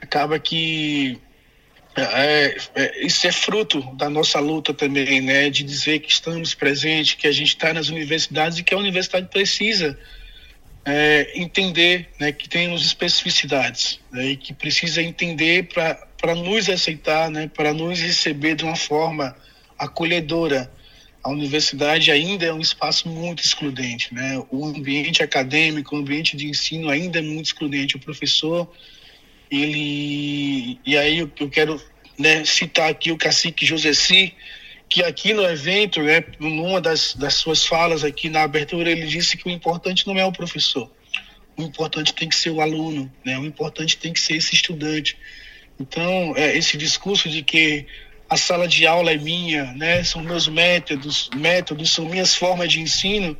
[0.00, 1.20] acaba que
[1.96, 5.50] é, é, isso é fruto da nossa luta também, né?
[5.50, 9.28] De dizer que estamos presentes, que a gente está nas universidades e que a universidade
[9.28, 9.98] precisa
[10.84, 17.50] é, entender né, que temos especificidades né, e que precisa entender para nos aceitar, né,
[17.52, 19.36] para nos receber de uma forma
[19.78, 20.70] acolhedora.
[21.28, 24.42] A universidade ainda é um espaço muito excludente, né?
[24.50, 27.96] O ambiente acadêmico, o ambiente de ensino ainda é muito excludente.
[27.96, 28.66] O professor
[29.50, 31.78] ele e aí eu, eu quero
[32.18, 33.90] né, citar aqui o cacique José
[34.88, 39.36] que aqui no evento, né, numa das, das suas falas aqui na abertura, ele disse
[39.36, 40.90] que o importante não é o professor,
[41.58, 45.14] o importante tem que ser o aluno, né, o importante tem que ser esse estudante.
[45.78, 47.86] Então, é, esse discurso de que
[48.28, 52.80] a sala de aula é minha, né, são meus métodos, métodos são minhas formas de
[52.80, 53.36] ensino,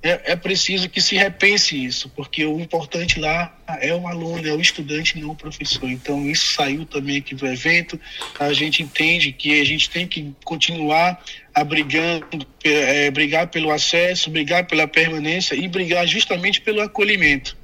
[0.00, 4.52] é, é, preciso que se repense isso, porque o importante lá é o aluno, é
[4.52, 5.90] o estudante, não o professor.
[5.90, 7.98] Então, isso saiu também aqui do evento.
[8.38, 11.20] A gente entende que a gente tem que continuar
[11.52, 17.56] a brigando, é, brigar pelo acesso, brigar pela permanência e brigar justamente pelo acolhimento.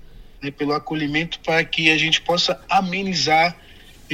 [0.43, 3.57] Né, pelo acolhimento para que a gente possa amenizar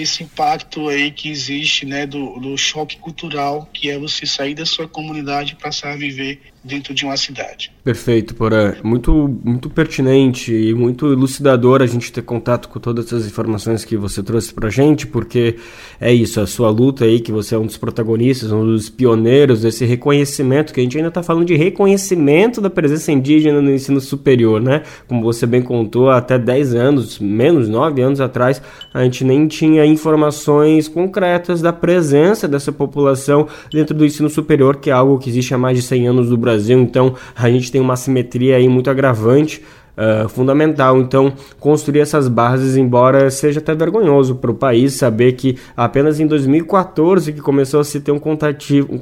[0.03, 4.67] esse impacto aí que existe, né, do, do choque cultural, que é você sair da
[4.67, 7.73] sua comunidade e passar a viver dentro de uma cidade.
[7.83, 8.75] Perfeito, Porã.
[8.83, 13.97] Muito, muito pertinente e muito elucidador a gente ter contato com todas essas informações que
[13.97, 15.57] você trouxe pra gente, porque
[15.99, 19.63] é isso, a sua luta aí, que você é um dos protagonistas, um dos pioneiros
[19.63, 24.01] desse reconhecimento, que a gente ainda está falando de reconhecimento da presença indígena no ensino
[24.01, 24.83] superior, né?
[25.09, 28.61] Como você bem contou, até 10 anos, menos 9 anos atrás,
[28.93, 34.91] a gente nem tinha informações concretas da presença dessa população dentro do ensino superior, que
[34.91, 37.71] é algo que existe há mais de 100 anos no Brasil Brasil, então a gente
[37.71, 39.63] tem uma simetria aí muito agravante.
[39.91, 40.99] Uh, fundamental.
[40.99, 46.27] Então, construir essas bases, embora seja até vergonhoso para o país saber que apenas em
[46.27, 48.99] 2014 que começou a se ter um contativo, um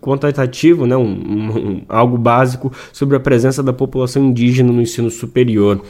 [0.00, 5.82] contativo, né, um, um, algo básico sobre a presença da população indígena no ensino superior.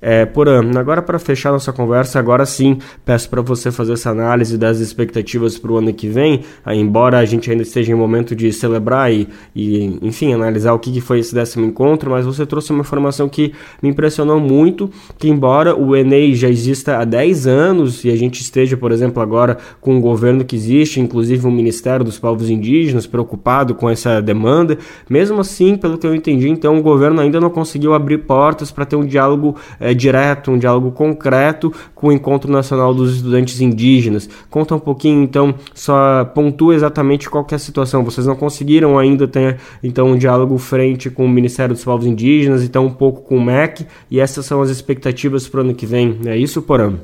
[0.00, 0.78] É, ano.
[0.78, 5.58] agora para fechar nossa conversa, agora sim peço para você fazer essa análise das expectativas
[5.58, 9.12] para o ano que vem, aí, embora a gente ainda esteja em momento de celebrar
[9.12, 12.80] e, e enfim, analisar o que, que foi esse décimo encontro, mas você trouxe uma
[12.80, 18.10] informação que me impressionou muito, que embora o Enem já exista há 10 anos e
[18.10, 22.18] a gente esteja, por exemplo, agora com o governo que existe, inclusive o Ministério dos
[22.18, 24.78] Povos Indígenas preocupado com essa demanda,
[25.08, 28.84] mesmo assim, pelo que eu entendi, então o governo ainda não conseguiu abrir portas para
[28.84, 34.28] ter um diálogo é, direto, um diálogo concreto com o Encontro Nacional dos Estudantes Indígenas.
[34.50, 38.04] Conta um pouquinho, então, só pontua exatamente qual é a situação.
[38.04, 42.62] Vocês não conseguiram ainda ter, então, um diálogo frente com o Ministério dos Povos Indígenas,
[42.62, 45.86] então um pouco com o MEC, e essas são as expectativas para o ano que
[45.86, 46.18] vem.
[46.26, 46.94] É isso, Porã?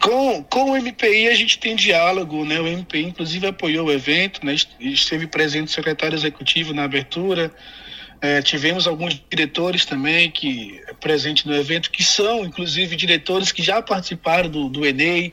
[0.00, 2.60] Com, com o MPI a gente tem diálogo, né?
[2.60, 4.54] O MPI inclusive apoiou o evento, né?
[4.80, 7.52] Esteve presente o secretário executivo na abertura,
[8.20, 13.80] é, tivemos alguns diretores também que presentes no evento, que são, inclusive, diretores que já
[13.80, 15.32] participaram do, do Enem,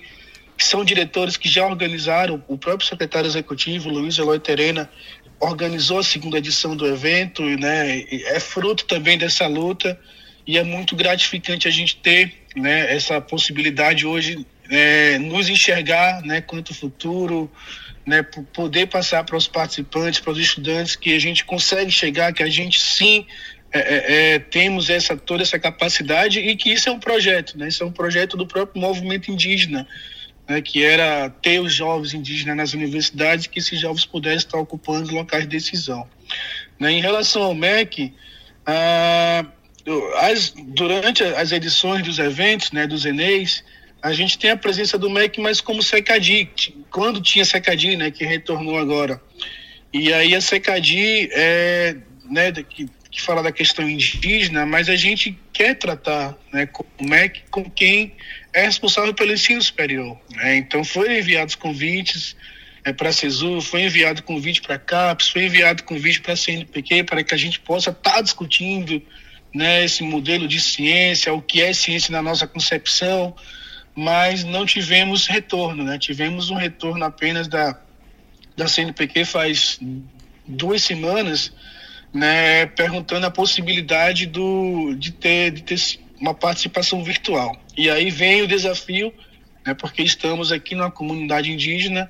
[0.57, 4.89] que são diretores que já organizaram, o próprio secretário executivo, Luiz Eloy Terena,
[5.39, 8.03] organizou a segunda edição do evento, né?
[8.09, 9.99] É fruto também dessa luta
[10.47, 12.93] e é muito gratificante a gente ter, né?
[12.93, 16.39] Essa possibilidade hoje é, nos enxergar, né?
[16.39, 17.51] Quanto futuro,
[18.05, 18.23] né?
[18.53, 22.49] Poder passar para os participantes, para os estudantes que a gente consegue chegar, que a
[22.49, 23.25] gente sim
[23.71, 27.67] é, é, é, temos essa toda essa capacidade e que isso é um projeto, né?
[27.67, 29.87] Isso é um projeto do próprio movimento indígena
[30.47, 35.13] né, que era ter os jovens indígenas nas universidades, que esses jovens pudessem estar ocupando
[35.13, 36.07] locais de decisão.
[36.79, 38.13] Né, em relação ao MEC,
[38.65, 39.45] ah,
[40.17, 43.63] as, durante as edições dos eventos, né, dos Eneis,
[44.05, 46.51] a gente tem a presença do MEC, mas como SECADI,
[46.91, 49.19] quando tinha SECADI, né, que retornou agora.
[49.91, 51.95] E aí a SECADI é,
[52.29, 57.03] né, que, que fala da questão indígena, mas a gente quer tratar né, com o
[57.03, 58.13] MEC com quem
[58.53, 60.15] é responsável pelo ensino superior.
[60.35, 60.57] Né?
[60.57, 62.35] Então, foram enviados convites
[62.83, 66.37] é, para a CESU, foi enviado convite para a CAPES, foi enviado convite para a
[66.37, 69.01] CNPq, para que a gente possa estar tá discutindo
[69.51, 73.35] né, esse modelo de ciência, o que é ciência na nossa concepção,
[73.95, 75.83] mas não tivemos retorno.
[75.83, 75.97] Né?
[75.97, 77.79] Tivemos um retorno apenas da,
[78.55, 79.79] da CNPq faz
[80.45, 81.51] duas semanas,
[82.13, 85.79] né, perguntando a possibilidade do, de, ter, de ter
[86.19, 87.55] uma participação virtual.
[87.75, 89.13] E aí vem o desafio,
[89.65, 92.09] né, porque estamos aqui numa comunidade indígena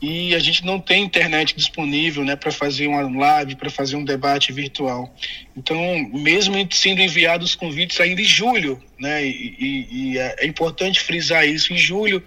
[0.00, 4.04] e a gente não tem internet disponível né, para fazer uma live, para fazer um
[4.04, 5.14] debate virtual.
[5.54, 5.78] Então,
[6.12, 11.46] mesmo sendo enviados os convites ainda em julho, né, e, e, e é importante frisar
[11.46, 12.22] isso, em julho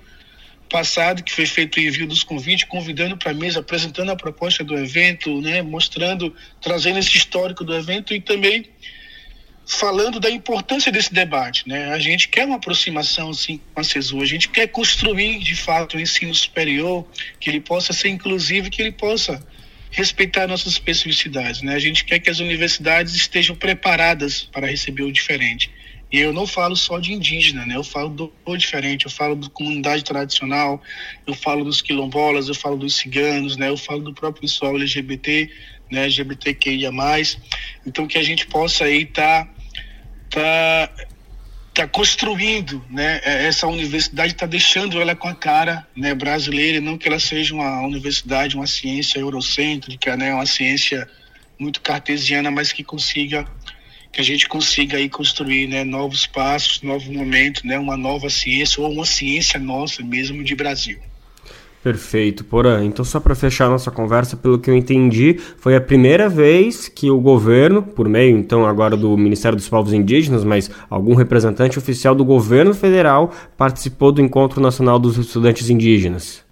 [0.70, 4.64] passado, que foi feito o envio dos convites, convidando para a mesa, apresentando a proposta
[4.64, 8.66] do evento, né, mostrando, trazendo esse histórico do evento e também
[9.66, 11.68] falando da importância desse debate.
[11.68, 11.92] Né?
[11.94, 15.98] A gente quer uma aproximação sim, com a CESU, a gente quer construir de fato
[15.98, 17.06] o ensino superior,
[17.40, 19.42] que ele possa ser inclusivo, que ele possa
[19.92, 21.62] respeitar nossas especificidades.
[21.62, 21.76] Né?
[21.76, 25.72] A gente quer que as universidades estejam preparadas para receber o diferente.
[26.14, 27.76] E eu não falo só de indígena, né?
[27.76, 30.80] Eu falo do, do diferente, eu falo da comunidade tradicional,
[31.26, 33.70] eu falo dos quilombolas, eu falo dos ciganos, né?
[33.70, 35.50] Eu falo do próprio pessoal LGBT,
[35.94, 36.92] né, LGBTQIA+.
[37.86, 39.46] Então que a gente possa aí estar
[40.30, 41.06] tá, tá,
[41.74, 46.98] tá construindo, né, é, essa universidade está deixando ela com a cara, né, brasileira, não
[46.98, 51.08] que ela seja uma universidade, uma ciência eurocêntrica, né, uma ciência
[51.58, 53.48] muito cartesiana, mas que consiga
[54.12, 58.82] que a gente consiga aí construir, né, novos passos, novos momentos, né, uma nova ciência
[58.82, 61.02] ou uma ciência nossa mesmo de Brasil.
[61.84, 62.82] Perfeito, Porã.
[62.82, 67.12] Então, só para fechar nossa conversa, pelo que eu entendi, foi a primeira vez que
[67.12, 72.16] o governo, por meio então agora do Ministério dos Povos Indígenas, mas algum representante oficial
[72.16, 76.43] do governo federal participou do Encontro Nacional dos Estudantes Indígenas.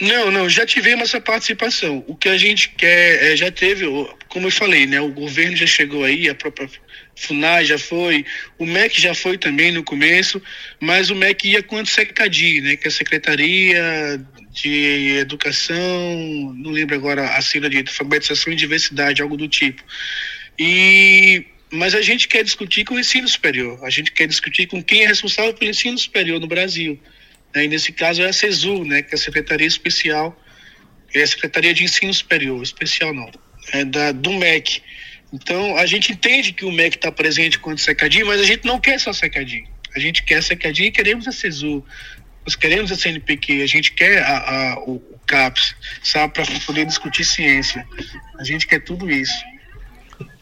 [0.00, 2.04] Não, não, já tivemos essa participação.
[2.06, 3.84] O que a gente quer, é, já teve,
[4.28, 5.00] como eu falei, né?
[5.00, 6.70] O governo já chegou aí, a própria
[7.16, 8.24] FUNAI já foi,
[8.58, 10.40] o MEC já foi também no começo,
[10.78, 12.76] mas o MEC ia quanto SECADI, né?
[12.76, 14.20] Que é a Secretaria
[14.52, 19.82] de Educação, não lembro agora a sigla de alfabetização e diversidade, algo do tipo.
[20.56, 24.82] E mas a gente quer discutir com o ensino superior, a gente quer discutir com
[24.82, 26.98] quem é responsável pelo ensino superior no Brasil.
[27.58, 27.64] Né?
[27.64, 29.02] E nesse caso é a CESU, né?
[29.02, 30.40] Que é a Secretaria Especial,
[31.12, 33.28] é a Secretaria de Ensino Superior, especial não,
[33.72, 34.80] é da, do MEC.
[35.32, 38.80] Então, a gente entende que o MEC está presente quanto SECADI, mas a gente não
[38.80, 39.64] quer só SECADI.
[39.94, 41.84] A gente quer a SECADI e queremos a CESU.
[42.46, 46.86] Nós queremos a CNPq, a gente quer a, a o, o CAPS, sabe, para poder
[46.86, 47.84] discutir ciência.
[48.38, 49.44] A gente quer tudo isso.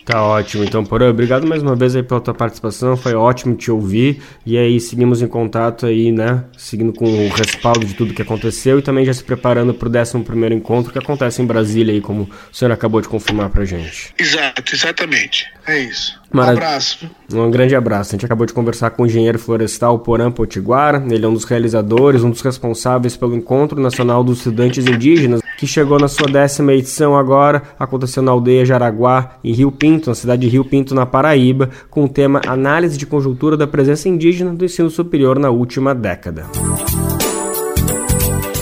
[0.07, 0.62] Tá ótimo.
[0.62, 2.97] Então, Porã, obrigado mais uma vez aí pela tua participação.
[2.97, 4.23] Foi ótimo te ouvir.
[4.47, 6.45] E aí, seguimos em contato aí, né?
[6.57, 9.90] Seguindo com o respaldo de tudo que aconteceu e também já se preparando para o
[9.90, 14.14] 11 encontro que acontece em Brasília aí, como o senhor acabou de confirmar pra gente.
[14.16, 15.47] Exato, exatamente.
[15.66, 16.21] É isso.
[16.37, 17.11] Um abraço.
[17.33, 18.11] Um grande abraço.
[18.11, 21.03] A gente acabou de conversar com o engenheiro florestal Porã Potiguar.
[21.09, 25.66] Ele é um dos realizadores, um dos responsáveis pelo Encontro Nacional dos Estudantes Indígenas, que
[25.66, 27.62] chegou na sua décima edição agora.
[27.79, 32.05] Aconteceu na aldeia Jaraguá, em Rio Pinto, na cidade de Rio Pinto, na Paraíba, com
[32.05, 36.46] o tema Análise de Conjuntura da Presença Indígena do Ensino Superior na última década.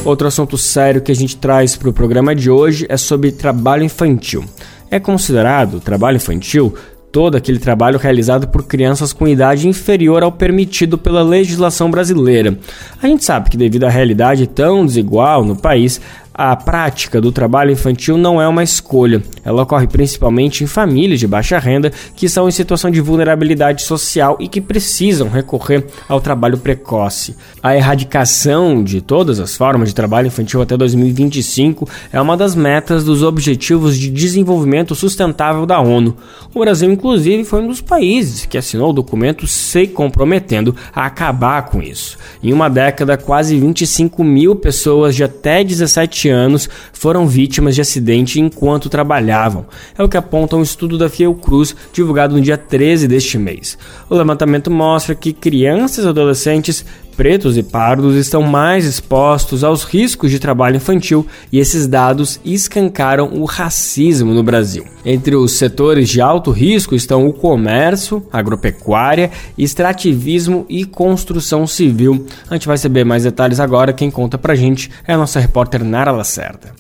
[0.05, 3.83] Outro assunto sério que a gente traz para o programa de hoje é sobre trabalho
[3.83, 4.45] infantil.
[4.91, 6.75] É considerado trabalho infantil
[7.14, 12.59] todo aquele trabalho realizado por crianças com idade inferior ao permitido pela legislação brasileira.
[13.00, 16.00] A gente sabe que, devido à realidade tão desigual no país,
[16.37, 19.23] A prática do trabalho infantil não é uma escolha.
[19.44, 24.37] Ela ocorre principalmente em famílias de baixa renda que estão em situação de vulnerabilidade social
[24.40, 27.37] e que precisam recorrer ao trabalho precoce.
[27.62, 33.05] A erradicação de todas as formas de trabalho infantil até 2025 é uma das metas
[33.05, 36.16] dos Objetivos de Desenvolvimento Sustentável da ONU.
[36.53, 41.63] O Brasil, inclusive, foi um dos países que assinou o documento se comprometendo a acabar
[41.67, 42.19] com isso.
[42.42, 48.40] Em uma década, quase 25 mil pessoas de até 17 anos foram vítimas de acidente
[48.40, 49.66] enquanto trabalhavam.
[49.96, 53.79] É o que aponta um estudo da Fiocruz divulgado no dia 13 deste mês.
[54.08, 56.85] O levantamento mostra que crianças e adolescentes
[57.17, 63.31] pretos e pardos estão mais expostos aos riscos de trabalho infantil e esses dados escancaram
[63.33, 64.85] o racismo no Brasil.
[65.04, 72.27] Entre os setores de alto risco estão o comércio, agropecuária, extrativismo e construção civil.
[72.50, 73.92] A gente vai saber mais detalhes agora.
[73.92, 76.75] Quem conta pra gente é a nossa repórter Nara Lacerda.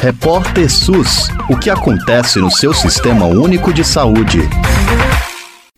[0.00, 1.28] Repórter SUS.
[1.48, 4.48] O que acontece no seu sistema único de saúde?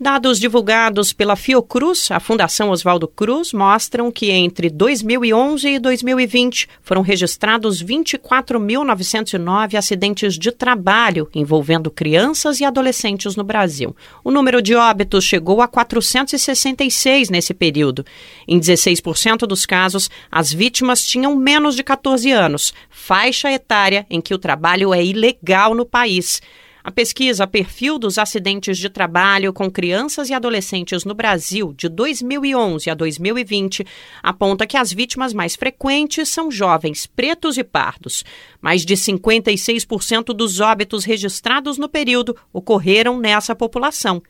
[0.03, 7.03] Dados divulgados pela Fiocruz, a Fundação Oswaldo Cruz, mostram que entre 2011 e 2020 foram
[7.03, 13.94] registrados 24.909 acidentes de trabalho envolvendo crianças e adolescentes no Brasil.
[14.24, 18.05] O número de óbitos chegou a 466 nesse período.
[18.48, 24.34] Em 16% dos casos, as vítimas tinham menos de 14 anos, faixa etária em que
[24.34, 26.42] o trabalho é ilegal no país.
[26.85, 32.91] A pesquisa Perfil dos Acidentes de Trabalho com Crianças e Adolescentes no Brasil, de 2011
[32.91, 33.87] a 2020,
[34.20, 38.24] aponta que as vítimas mais frequentes são jovens pretos e pardos.
[38.61, 44.20] Mais de 56% dos óbitos registrados no período ocorreram nessa população.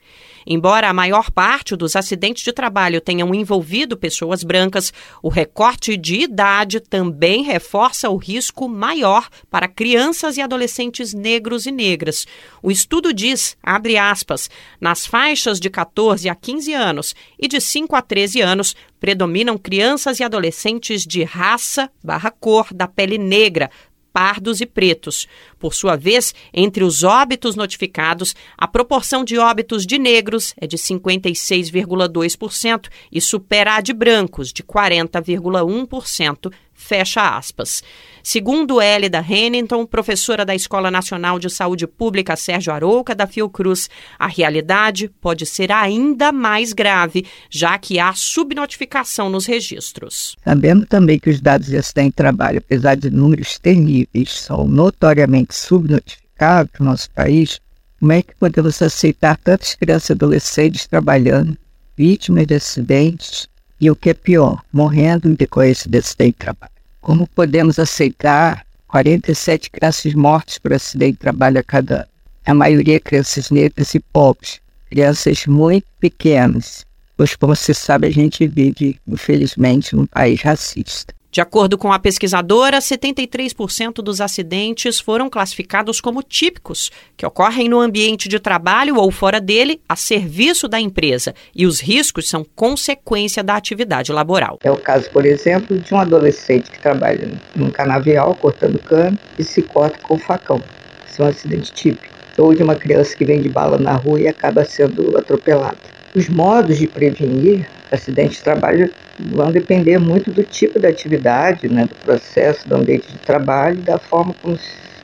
[0.47, 6.16] Embora a maior parte dos acidentes de trabalho tenham envolvido pessoas brancas, o recorte de
[6.16, 12.26] idade também reforça o risco maior para crianças e adolescentes negros e negras.
[12.62, 17.95] O estudo diz, abre aspas, nas faixas de 14 a 15 anos e de 5
[17.95, 23.68] a 13 anos, predominam crianças e adolescentes de raça barra cor da pele negra,
[24.12, 25.26] pardos e pretos.
[25.58, 30.76] Por sua vez, entre os óbitos notificados, a proporção de óbitos de negros é de
[30.76, 36.52] 56,2% e supera a de brancos, de 40,1%,
[36.82, 37.82] fecha aspas.
[38.22, 44.28] Segundo Hélida Hennington, professora da Escola Nacional de Saúde Pública Sérgio Arouca, da Fiocruz, a
[44.28, 50.36] realidade pode ser ainda mais grave, já que há subnotificação nos registros.
[50.44, 56.72] Sabendo também que os dados acidente de trabalho, apesar de números terríveis, são notoriamente subnotificados
[56.78, 57.60] no nosso país,
[57.98, 61.56] como é que podemos aceitar tantas crianças e adolescentes trabalhando,
[61.96, 63.48] vítimas de acidentes
[63.80, 66.71] e, o que é pior, morrendo em decorrência de acidente de trabalho?
[67.03, 72.07] Como podemos aceitar 47 crianças mortas por acidente de trabalho a cada ano?
[72.46, 76.86] A maioria crianças negras e pobres, crianças muito pequenas,
[77.16, 81.12] pois, como se sabe, a gente vive, infelizmente, num país racista.
[81.32, 87.80] De acordo com a pesquisadora, 73% dos acidentes foram classificados como típicos, que ocorrem no
[87.80, 93.42] ambiente de trabalho ou fora dele, a serviço da empresa, e os riscos são consequência
[93.42, 94.58] da atividade laboral.
[94.62, 97.26] É o caso, por exemplo, de um adolescente que trabalha
[97.56, 100.62] num canavial cortando cano e se corta com facão.
[101.10, 102.12] Isso é um acidente típico.
[102.36, 106.01] Ou de uma criança que vende bala na rua e acaba sendo atropelada.
[106.14, 111.86] Os modos de prevenir acidentes de trabalho vão depender muito do tipo de atividade, né,
[111.86, 114.58] do processo, do ambiente de trabalho da forma como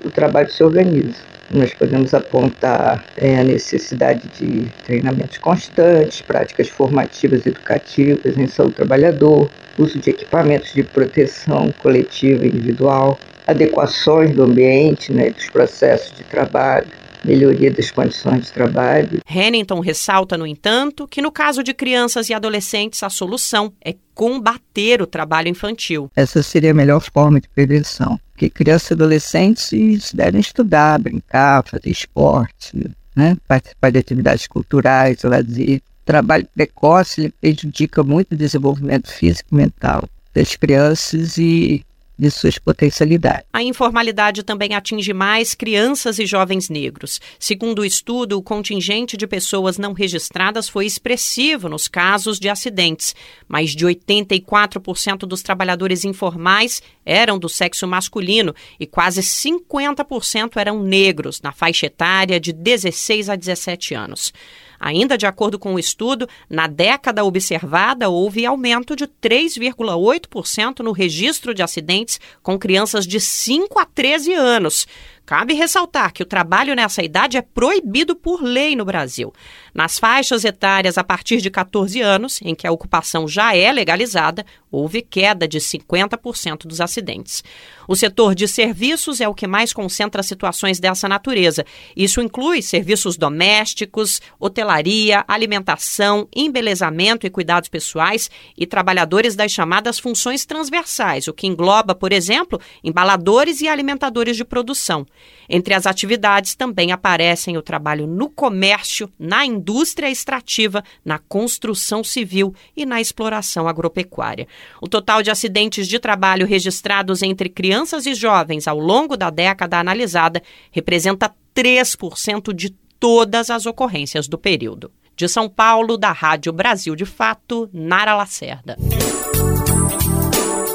[0.04, 1.16] o trabalho se organiza.
[1.50, 8.76] Nós podemos apontar é, a necessidade de treinamentos constantes, práticas formativas educativas em saúde do
[8.76, 16.14] trabalhador, uso de equipamentos de proteção coletiva e individual, adequações do ambiente, né, dos processos
[16.14, 16.86] de trabalho,
[17.28, 19.20] melhoria das condições de trabalho.
[19.28, 25.02] Hennington ressalta, no entanto, que no caso de crianças e adolescentes, a solução é combater
[25.02, 26.10] o trabalho infantil.
[26.16, 31.90] Essa seria a melhor forma de prevenção, porque crianças e adolescentes devem estudar, brincar, fazer
[31.90, 33.36] esporte, né?
[33.46, 35.78] participar de atividades culturais, lazer.
[35.78, 41.84] O trabalho precoce prejudica muito o desenvolvimento físico e mental das crianças e
[42.18, 43.46] de suas potencialidades.
[43.52, 47.20] A informalidade também atinge mais crianças e jovens negros.
[47.38, 53.14] Segundo o estudo, o contingente de pessoas não registradas foi expressivo nos casos de acidentes.
[53.46, 61.40] Mais de 84% dos trabalhadores informais eram do sexo masculino e quase 50% eram negros,
[61.40, 64.32] na faixa etária de 16 a 17 anos.
[64.78, 71.52] Ainda de acordo com o estudo, na década observada houve aumento de 3,8% no registro
[71.52, 74.86] de acidentes com crianças de 5 a 13 anos.
[75.28, 79.30] Cabe ressaltar que o trabalho nessa idade é proibido por lei no Brasil.
[79.74, 84.46] Nas faixas etárias a partir de 14 anos, em que a ocupação já é legalizada,
[84.70, 87.44] houve queda de 50% dos acidentes.
[87.88, 91.64] O setor de serviços é o que mais concentra situações dessa natureza.
[91.96, 100.44] Isso inclui serviços domésticos, hotelaria, alimentação, embelezamento e cuidados pessoais e trabalhadores das chamadas funções
[100.44, 105.06] transversais, o que engloba, por exemplo, embaladores e alimentadores de produção.
[105.48, 112.54] Entre as atividades também aparecem o trabalho no comércio, na indústria extrativa, na construção civil
[112.76, 114.46] e na exploração agropecuária.
[114.80, 119.78] O total de acidentes de trabalho registrados entre crianças e jovens ao longo da década
[119.78, 122.70] analisada representa 3% de
[123.00, 124.90] todas as ocorrências do período.
[125.16, 128.76] De São Paulo, da Rádio Brasil de Fato, Nara Lacerda.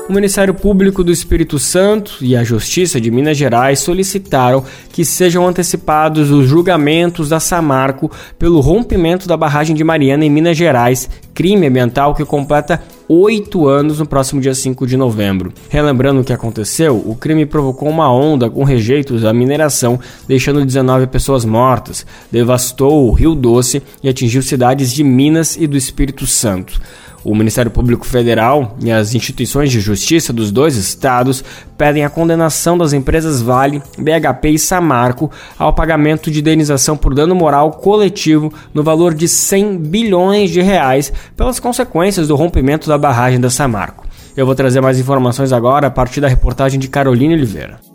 [0.09, 5.47] O Ministério Público do Espírito Santo e a Justiça de Minas Gerais solicitaram que sejam
[5.47, 11.67] antecipados os julgamentos da Samarco pelo rompimento da barragem de Mariana em Minas Gerais, crime
[11.67, 15.53] ambiental que completa oito anos no próximo dia 5 de novembro.
[15.69, 19.97] Relembrando o que aconteceu, o crime provocou uma onda com rejeitos à mineração,
[20.27, 25.77] deixando 19 pessoas mortas, devastou o Rio Doce e atingiu cidades de Minas e do
[25.77, 26.79] Espírito Santo.
[27.23, 31.43] O Ministério Público Federal e as instituições de justiça dos dois estados
[31.77, 37.33] pedem a condenação das empresas Vale, BHP e Samarco ao pagamento de indenização por dano
[37.33, 43.39] moral coletivo no valor de 100 bilhões de reais pelas consequências do rompimento da barragem
[43.39, 44.05] da Samarco.
[44.35, 47.92] Eu vou trazer mais informações agora a partir da reportagem de Carolina Oliveira.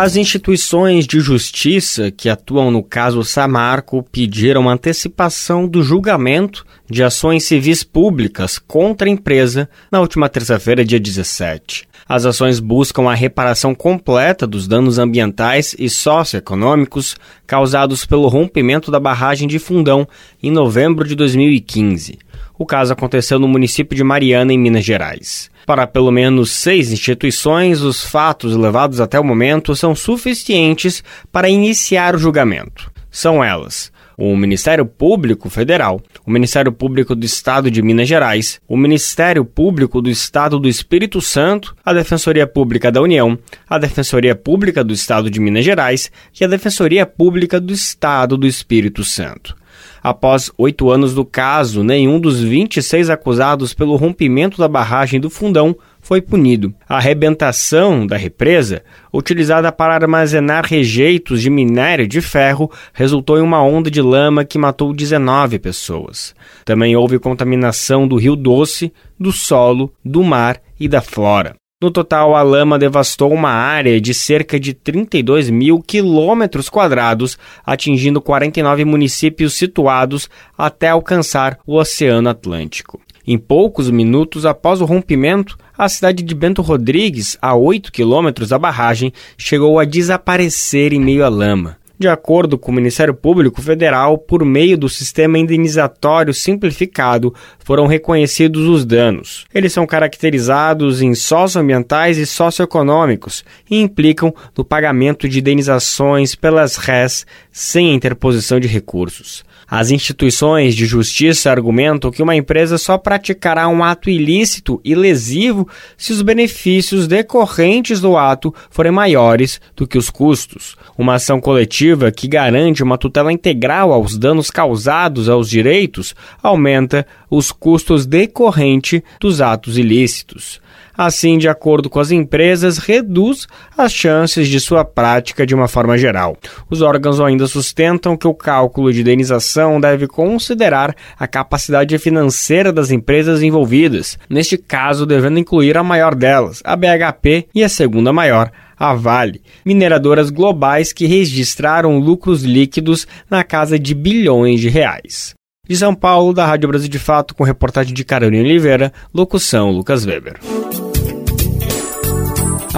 [0.00, 7.42] As instituições de justiça que atuam no caso Samarco pediram antecipação do julgamento de ações
[7.42, 11.88] civis públicas contra a empresa na última terça-feira, dia 17.
[12.08, 19.00] As ações buscam a reparação completa dos danos ambientais e socioeconômicos causados pelo rompimento da
[19.00, 20.06] barragem de Fundão
[20.40, 22.20] em novembro de 2015.
[22.56, 25.50] O caso aconteceu no município de Mariana, em Minas Gerais.
[25.68, 32.14] Para pelo menos seis instituições, os fatos levados até o momento são suficientes para iniciar
[32.14, 32.90] o julgamento.
[33.10, 38.78] São elas: o Ministério Público Federal, o Ministério Público do Estado de Minas Gerais, o
[38.78, 43.38] Ministério Público do Estado do Espírito Santo, a Defensoria Pública da União,
[43.68, 46.10] a Defensoria Pública do Estado de Minas Gerais
[46.40, 49.54] e a Defensoria Pública do Estado do Espírito Santo.
[50.02, 55.76] Após oito anos do caso, nenhum dos 26 acusados pelo rompimento da barragem do Fundão
[56.00, 56.72] foi punido.
[56.88, 58.82] A arrebentação da represa,
[59.12, 64.58] utilizada para armazenar rejeitos de minério de ferro, resultou em uma onda de lama que
[64.58, 66.34] matou 19 pessoas.
[66.64, 71.54] Também houve contaminação do rio Doce, do solo, do mar e da flora.
[71.80, 78.20] No total, a lama devastou uma área de cerca de 32 mil quilômetros quadrados, atingindo
[78.20, 83.00] 49 municípios situados até alcançar o Oceano Atlântico.
[83.24, 88.58] Em poucos minutos após o rompimento, a cidade de Bento Rodrigues, a 8 quilômetros da
[88.58, 91.77] barragem, chegou a desaparecer em meio à lama.
[91.98, 98.68] De acordo com o Ministério Público Federal, por meio do sistema indenizatório simplificado, foram reconhecidos
[98.68, 99.46] os danos.
[99.52, 107.26] Eles são caracterizados em socioambientais e socioeconômicos e implicam no pagamento de indenizações pelas RES
[107.50, 109.44] sem interposição de recursos.
[109.70, 115.68] As instituições de justiça argumentam que uma empresa só praticará um ato ilícito e lesivo
[115.94, 120.74] se os benefícios decorrentes do ato forem maiores do que os custos.
[120.96, 127.52] Uma ação coletiva que garante uma tutela integral aos danos causados aos direitos aumenta os
[127.52, 130.62] custos decorrentes dos atos ilícitos.
[130.98, 133.46] Assim, de acordo com as empresas, reduz
[133.76, 136.36] as chances de sua prática de uma forma geral.
[136.68, 142.90] Os órgãos ainda sustentam que o cálculo de indenização deve considerar a capacidade financeira das
[142.90, 148.50] empresas envolvidas, neste caso devendo incluir a maior delas, a BHP, e a segunda maior,
[148.76, 155.32] a Vale, mineradoras globais que registraram lucros líquidos na casa de bilhões de reais.
[155.68, 160.04] De São Paulo, da Rádio Brasil de Fato, com reportagem de Carolina Oliveira, locução Lucas
[160.04, 160.38] Weber.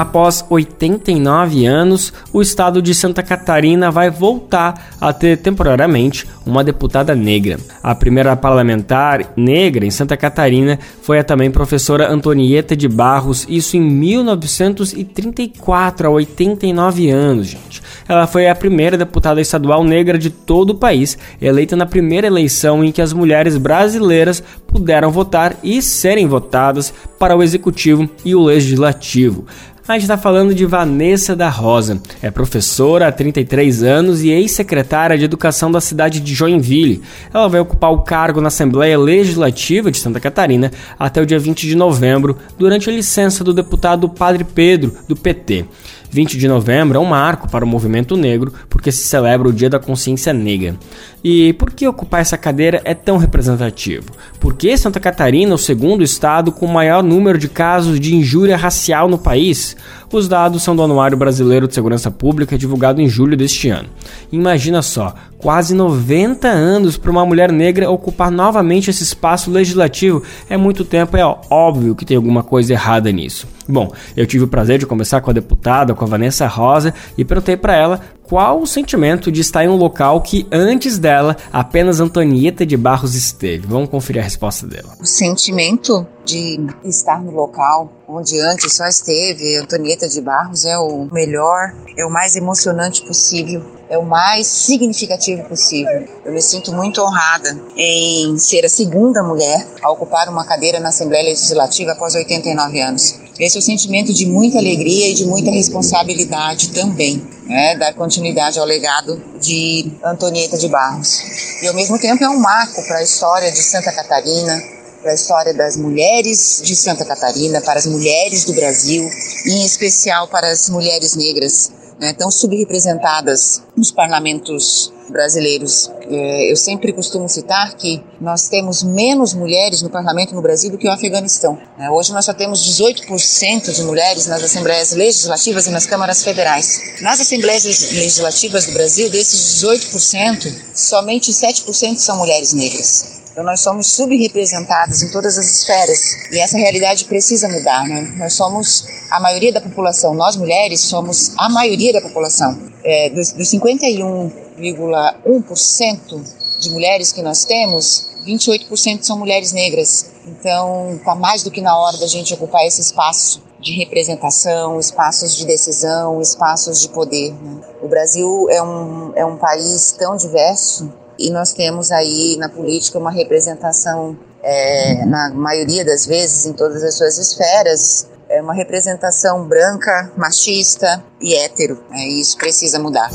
[0.01, 7.15] Após 89 anos, o estado de Santa Catarina vai voltar a ter temporariamente uma deputada
[7.15, 7.59] negra.
[7.83, 13.77] A primeira parlamentar negra em Santa Catarina foi a também professora Antonieta de Barros, isso
[13.77, 17.83] em 1934, a 89 anos, gente.
[18.09, 22.83] Ela foi a primeira deputada estadual negra de todo o país, eleita na primeira eleição
[22.83, 28.43] em que as mulheres brasileiras puderam votar e serem votadas para o executivo e o
[28.43, 29.45] legislativo.
[29.91, 32.01] A gente está falando de Vanessa da Rosa.
[32.23, 37.03] É professora há 33 anos e ex-secretária de Educação da cidade de Joinville.
[37.35, 41.67] Ela vai ocupar o cargo na Assembleia Legislativa de Santa Catarina até o dia 20
[41.67, 45.65] de novembro, durante a licença do deputado Padre Pedro, do PT.
[46.09, 49.71] 20 de novembro é um marco para o movimento negro porque se celebra o Dia
[49.71, 50.77] da Consciência Negra.
[51.23, 54.11] E por que ocupar essa cadeira é tão representativo?
[54.39, 59.09] Porque Santa Catarina é o segundo estado com maior número de casos de injúria racial
[59.09, 59.77] no país.
[60.11, 63.89] Os dados são do Anuário Brasileiro de Segurança Pública, divulgado em julho deste ano.
[64.33, 70.23] Imagina só, quase 90 anos para uma mulher negra ocupar novamente esse espaço legislativo.
[70.49, 73.47] É muito tempo, é óbvio que tem alguma coisa errada nisso.
[73.69, 77.25] Bom, eu tive o prazer de conversar com a deputada, com a Vanessa Rosa, e
[77.25, 78.01] perguntei para ela
[78.31, 83.17] qual o sentimento de estar em um local que antes dela apenas Antonieta de Barros
[83.17, 83.67] esteve.
[83.67, 84.97] Vamos conferir a resposta dela.
[85.01, 91.09] O sentimento de estar no local onde antes só esteve Antonieta de Barros é o
[91.13, 96.07] melhor, é o mais emocionante possível, é o mais significativo possível.
[96.25, 100.89] Eu me sinto muito honrada em ser a segunda mulher a ocupar uma cadeira na
[100.89, 103.21] Assembleia Legislativa após 89 anos.
[103.39, 108.59] Esse é o sentimento de muita alegria e de muita responsabilidade também, né, dar continuidade
[108.59, 111.63] ao legado de Antonieta de Barros.
[111.63, 114.63] E ao mesmo tempo é um marco para a história de Santa Catarina,
[115.01, 119.09] para a história das mulheres de Santa Catarina, para as mulheres do Brasil,
[119.47, 125.91] e em especial para as mulheres negras, né, tão subrepresentadas nos parlamentos brasileiros.
[126.09, 130.79] É, eu sempre costumo citar que nós temos menos mulheres no parlamento no Brasil do
[130.79, 131.59] que o Afeganistão.
[131.79, 137.01] É, hoje nós só temos 18% de mulheres nas assembleias legislativas e nas câmaras federais.
[137.03, 143.20] Nas assembleias legislativas do Brasil, desses 18%, somente 7% são mulheres negras.
[143.41, 147.89] Então nós somos subrepresentadas em todas as esferas e essa realidade precisa mudar.
[147.89, 148.13] Né?
[148.19, 152.61] Nós somos a maioria da população, nós mulheres somos a maioria da população.
[152.85, 156.23] É, dos, dos 51,1%
[156.59, 160.11] de mulheres que nós temos, 28% são mulheres negras.
[160.27, 165.35] Então está mais do que na hora da gente ocupar esse espaço de representação, espaços
[165.35, 167.33] de decisão, espaços de poder.
[167.33, 167.63] Né?
[167.81, 172.99] O Brasil é um, é um país tão diverso e nós temos aí na política
[172.99, 179.47] uma representação, é, na maioria das vezes, em todas as suas esferas, é uma representação
[179.47, 181.79] branca, machista e hétero.
[181.93, 183.11] É, isso precisa mudar.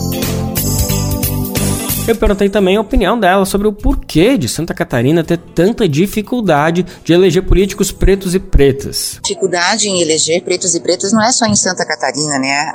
[2.08, 6.86] Eu perguntei também a opinião dela sobre o porquê de Santa Catarina ter tanta dificuldade
[7.04, 9.20] de eleger políticos pretos e pretas.
[9.24, 12.72] Dificuldade em eleger pretos e pretas não é só em Santa Catarina, né?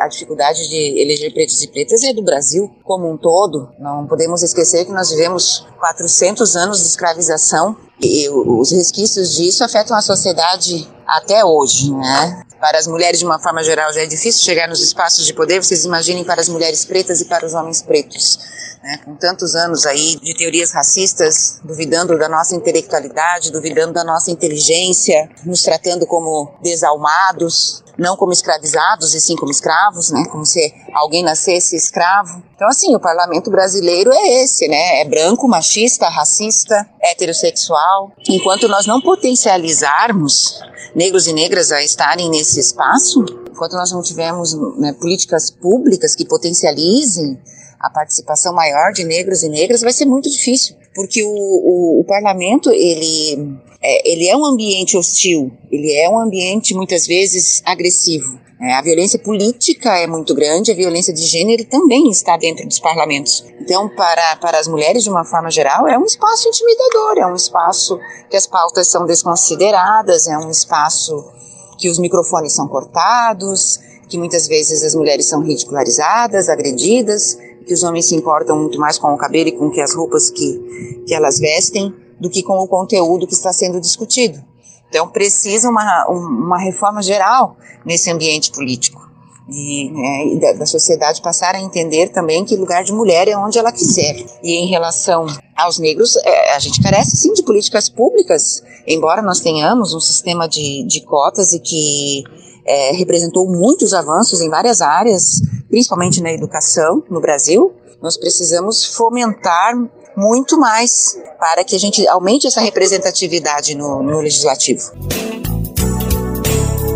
[0.00, 3.68] A dificuldade de eleger pretos e pretas é do Brasil como um todo.
[3.78, 9.94] Não podemos esquecer que nós vivemos 400 anos de escravização e os resquícios disso afetam
[9.94, 12.44] a sociedade até hoje, né?
[12.58, 15.62] Para as mulheres, de uma forma geral, já é difícil chegar nos espaços de poder.
[15.62, 18.38] Vocês imaginem para as mulheres pretas e para os homens pretos
[18.82, 24.30] né, com tantos anos aí de teorias racistas, duvidando da nossa intelectualidade, duvidando da nossa
[24.30, 30.72] inteligência, nos tratando como desalmados, não como escravizados e sim como escravos, né, como se
[30.94, 32.42] alguém nascesse escravo.
[32.54, 38.12] Então assim, o parlamento brasileiro é esse, né, é branco, machista, racista, heterossexual.
[38.28, 40.58] Enquanto nós não potencializarmos
[40.94, 46.24] negros e negras a estarem nesse espaço, enquanto nós não tivermos né, políticas públicas que
[46.24, 47.38] potencializem
[47.80, 52.04] a participação maior de negros e negras, vai ser muito difícil, porque o, o, o
[52.04, 58.38] parlamento ele é, ele é um ambiente hostil, ele é um ambiente muitas vezes agressivo.
[58.60, 62.78] É, a violência política é muito grande, a violência de gênero também está dentro dos
[62.78, 63.42] parlamentos.
[63.58, 67.34] Então, para, para as mulheres, de uma forma geral, é um espaço intimidador, é um
[67.34, 71.32] espaço que as pautas são desconsideradas, é um espaço
[71.78, 73.78] que os microfones são cortados,
[74.10, 78.98] que muitas vezes as mulheres são ridicularizadas, agredidas que os homens se importam muito mais
[78.98, 82.58] com o cabelo e com que as roupas que, que elas vestem do que com
[82.58, 84.42] o conteúdo que está sendo discutido.
[84.88, 89.08] Então precisa uma, uma reforma geral nesse ambiente político.
[89.48, 93.36] E, né, e da, da, sociedade passar a entender também que lugar de mulher é
[93.36, 94.14] onde ela quiser.
[94.44, 99.40] E em relação aos negros, é, a gente carece sim de políticas públicas, embora nós
[99.40, 102.22] tenhamos um sistema de, de cotas e que
[102.64, 107.72] é, representou muitos avanços em várias áreas, principalmente na educação no Brasil.
[108.00, 109.74] Nós precisamos fomentar
[110.16, 114.92] muito mais para que a gente aumente essa representatividade no, no legislativo.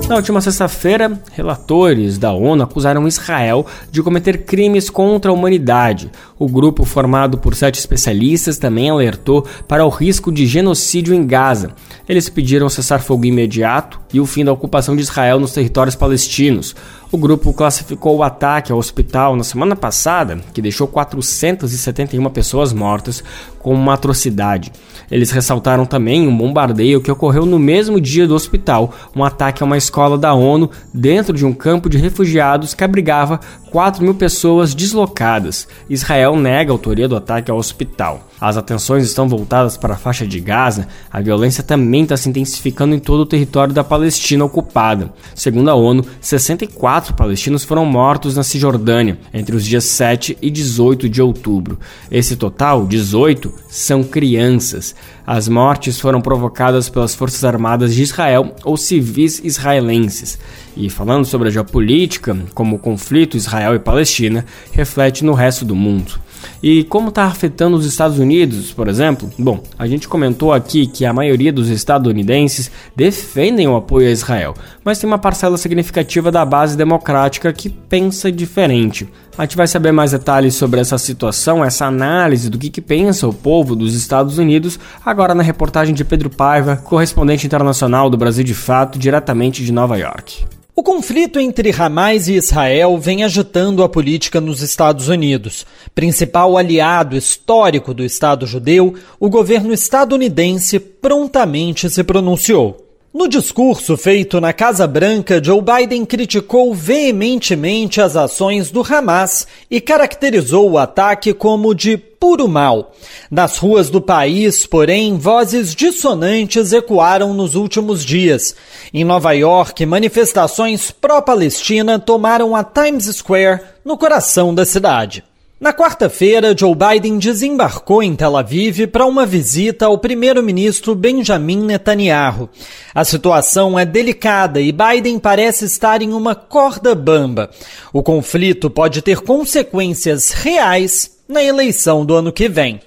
[0.07, 6.13] Na última sexta-feira, relatores da ONU acusaram Israel de cometer crimes contra a humanidade.
[6.39, 11.71] O grupo, formado por sete especialistas, também alertou para o risco de genocídio em Gaza.
[12.07, 16.77] Eles pediram cessar-fogo imediato e o fim da ocupação de Israel nos territórios palestinos.
[17.15, 23.23] O grupo classificou o ataque ao hospital na semana passada, que deixou 471 pessoas mortas,
[23.61, 24.73] como uma atrocidade.
[25.09, 29.67] Eles ressaltaram também um bombardeio que ocorreu no mesmo dia do hospital, um ataque a
[29.67, 33.39] uma escola da ONU dentro de um campo de refugiados que abrigava
[33.75, 35.67] 4 mil pessoas deslocadas.
[35.91, 38.29] Israel nega a autoria do ataque ao hospital.
[38.41, 42.95] As atenções estão voltadas para a faixa de Gaza, a violência também está se intensificando
[42.95, 45.13] em todo o território da Palestina ocupada.
[45.35, 51.09] Segundo a ONU, 64 palestinos foram mortos na Cisjordânia entre os dias 7 e 18
[51.09, 51.77] de outubro.
[52.13, 54.95] Esse total, 18, são crianças.
[55.27, 60.39] As mortes foram provocadas pelas Forças Armadas de Israel ou civis israelenses.
[60.77, 65.75] E falando sobre a geopolítica, como o conflito Israel e Palestina reflete no resto do
[65.75, 66.25] mundo.
[66.63, 69.31] E como está afetando os Estados Unidos, por exemplo?
[69.39, 74.55] Bom, a gente comentou aqui que a maioria dos estadunidenses defendem o apoio a Israel,
[74.83, 79.09] mas tem uma parcela significativa da base democrática que pensa diferente.
[79.37, 83.27] A gente vai saber mais detalhes sobre essa situação, essa análise do que, que pensa
[83.27, 88.45] o povo dos Estados Unidos, agora na reportagem de Pedro Paiva, correspondente internacional do Brasil
[88.45, 90.45] de Fato, diretamente de Nova York.
[90.77, 95.65] O conflito entre Hamas e Israel vem agitando a política nos Estados Unidos.
[95.95, 102.85] Principal aliado histórico do Estado judeu, o governo estadunidense prontamente se pronunciou.
[103.15, 109.81] No discurso feito na Casa Branca, Joe Biden criticou veementemente as ações do Hamas e
[109.81, 112.93] caracterizou o ataque como de puro mal.
[113.31, 118.57] Nas ruas do país, porém, vozes dissonantes ecoaram nos últimos dias.
[118.93, 125.23] Em Nova York, manifestações pró-Palestina tomaram a Times Square, no coração da cidade.
[125.61, 132.51] Na quarta-feira, Joe Biden desembarcou em Tel Aviv para uma visita ao primeiro-ministro Benjamin Netanyahu.
[132.93, 137.51] A situação é delicada e Biden parece estar em uma corda bamba.
[137.93, 142.81] O conflito pode ter consequências reais na eleição do ano que vem.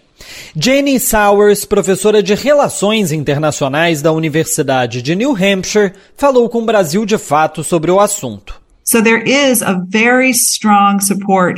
[0.53, 7.05] Jenny Sowers, professora de Relações Internacionais da Universidade de New Hampshire, falou com o Brasil
[7.05, 8.66] de Fato sobre o assunto.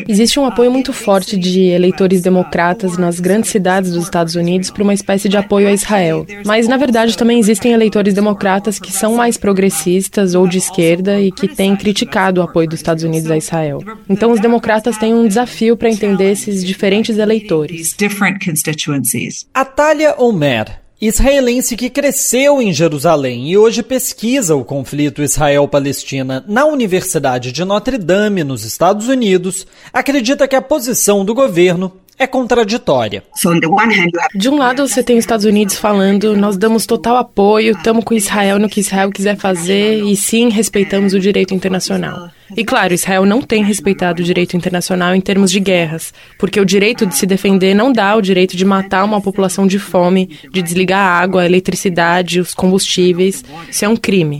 [0.07, 4.81] Existe um apoio muito forte de eleitores democratas nas grandes cidades dos Estados Unidos para
[4.81, 6.25] uma espécie de apoio a Israel.
[6.43, 11.31] Mas, na verdade, também existem eleitores democratas que são mais progressistas ou de esquerda e
[11.31, 13.83] que têm criticado o apoio dos Estados Unidos a Israel.
[14.09, 17.93] Então, os democratas têm um desafio para entender esses diferentes eleitores.
[19.53, 27.53] Atalia Omer Israelense que cresceu em Jerusalém e hoje pesquisa o conflito Israel-Palestina na Universidade
[27.53, 33.23] de Notre Dame, nos Estados Unidos, acredita que a posição do governo é contraditória.
[34.35, 38.13] De um lado, você tem os Estados Unidos falando: nós damos total apoio, estamos com
[38.13, 42.29] Israel no que Israel quiser fazer e sim respeitamos o direito internacional.
[42.57, 46.65] E claro, Israel não tem respeitado o direito internacional em termos de guerras, porque o
[46.65, 50.61] direito de se defender não dá o direito de matar uma população de fome, de
[50.61, 53.45] desligar a água, a eletricidade, os combustíveis.
[53.69, 54.39] Isso é um crime.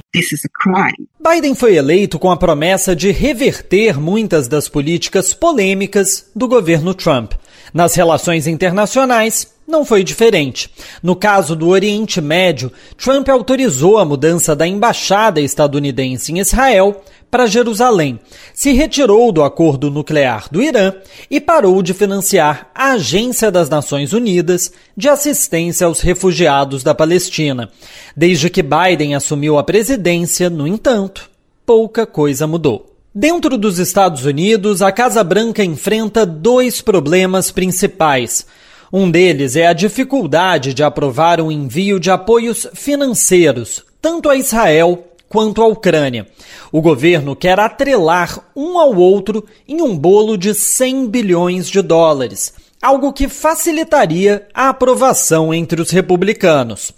[1.21, 7.33] Biden foi eleito com a promessa de reverter muitas das políticas polêmicas do governo Trump.
[7.73, 10.69] Nas relações internacionais, não foi diferente.
[11.01, 17.45] No caso do Oriente Médio, Trump autorizou a mudança da embaixada estadunidense em Israel para
[17.45, 18.19] Jerusalém,
[18.53, 20.93] se retirou do acordo nuclear do Irã
[21.29, 27.69] e parou de financiar a Agência das Nações Unidas de Assistência aos Refugiados da Palestina.
[28.17, 31.29] Desde que Biden assumiu a presidência, no entanto,
[31.65, 32.88] pouca coisa mudou.
[33.19, 38.45] Dentro dos Estados Unidos, a Casa Branca enfrenta dois problemas principais.
[38.93, 45.03] Um deles é a dificuldade de aprovar um envio de apoios financeiros, tanto a Israel
[45.27, 46.29] quanto à Ucrânia.
[46.71, 52.53] O governo quer atrelar um ao outro em um bolo de 100 bilhões de dólares,
[52.81, 56.93] algo que facilitaria a aprovação entre os republicanos.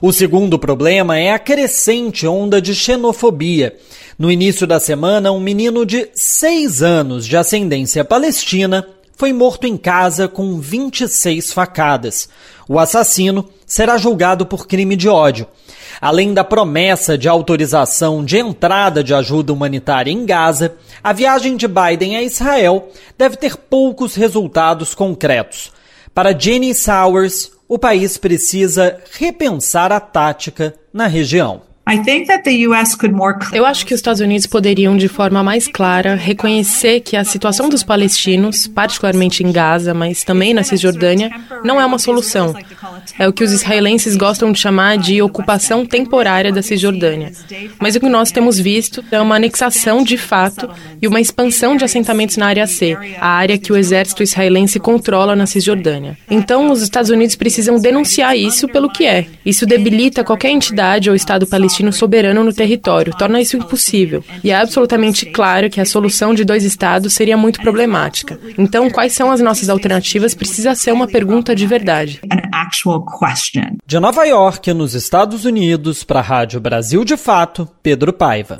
[0.00, 3.76] O segundo problema é a crescente onda de xenofobia.
[4.18, 9.76] No início da semana, um menino de 6 anos de ascendência palestina foi morto em
[9.76, 12.28] casa com 26 facadas.
[12.68, 15.46] O assassino será julgado por crime de ódio.
[16.00, 21.66] Além da promessa de autorização de entrada de ajuda humanitária em Gaza, a viagem de
[21.66, 25.72] Biden a Israel deve ter poucos resultados concretos.
[26.14, 31.62] Para Jenny Sowers, o país precisa repensar a tática na região.
[33.54, 37.68] Eu acho que os Estados Unidos poderiam, de forma mais clara, reconhecer que a situação
[37.68, 41.30] dos palestinos, particularmente em Gaza, mas também na Cisjordânia,
[41.62, 42.56] não é uma solução.
[43.16, 47.30] É o que os israelenses gostam de chamar de ocupação temporária da Cisjordânia.
[47.80, 50.68] Mas o que nós temos visto é uma anexação de fato
[51.00, 55.36] e uma expansão de assentamentos na área C, a área que o exército israelense controla
[55.36, 56.18] na Cisjordânia.
[56.28, 59.26] Então, os Estados Unidos precisam denunciar isso pelo que é.
[59.44, 64.24] Isso debilita qualquer entidade ou Estado palestino palestino soberano no território, torna isso impossível.
[64.42, 68.38] E é absolutamente claro que a solução de dois estados seria muito problemática.
[68.56, 72.20] Então, quais são as nossas alternativas precisa ser uma pergunta de verdade.
[73.86, 78.58] De Nova York, nos Estados Unidos, para a Rádio Brasil de Fato, Pedro Paiva.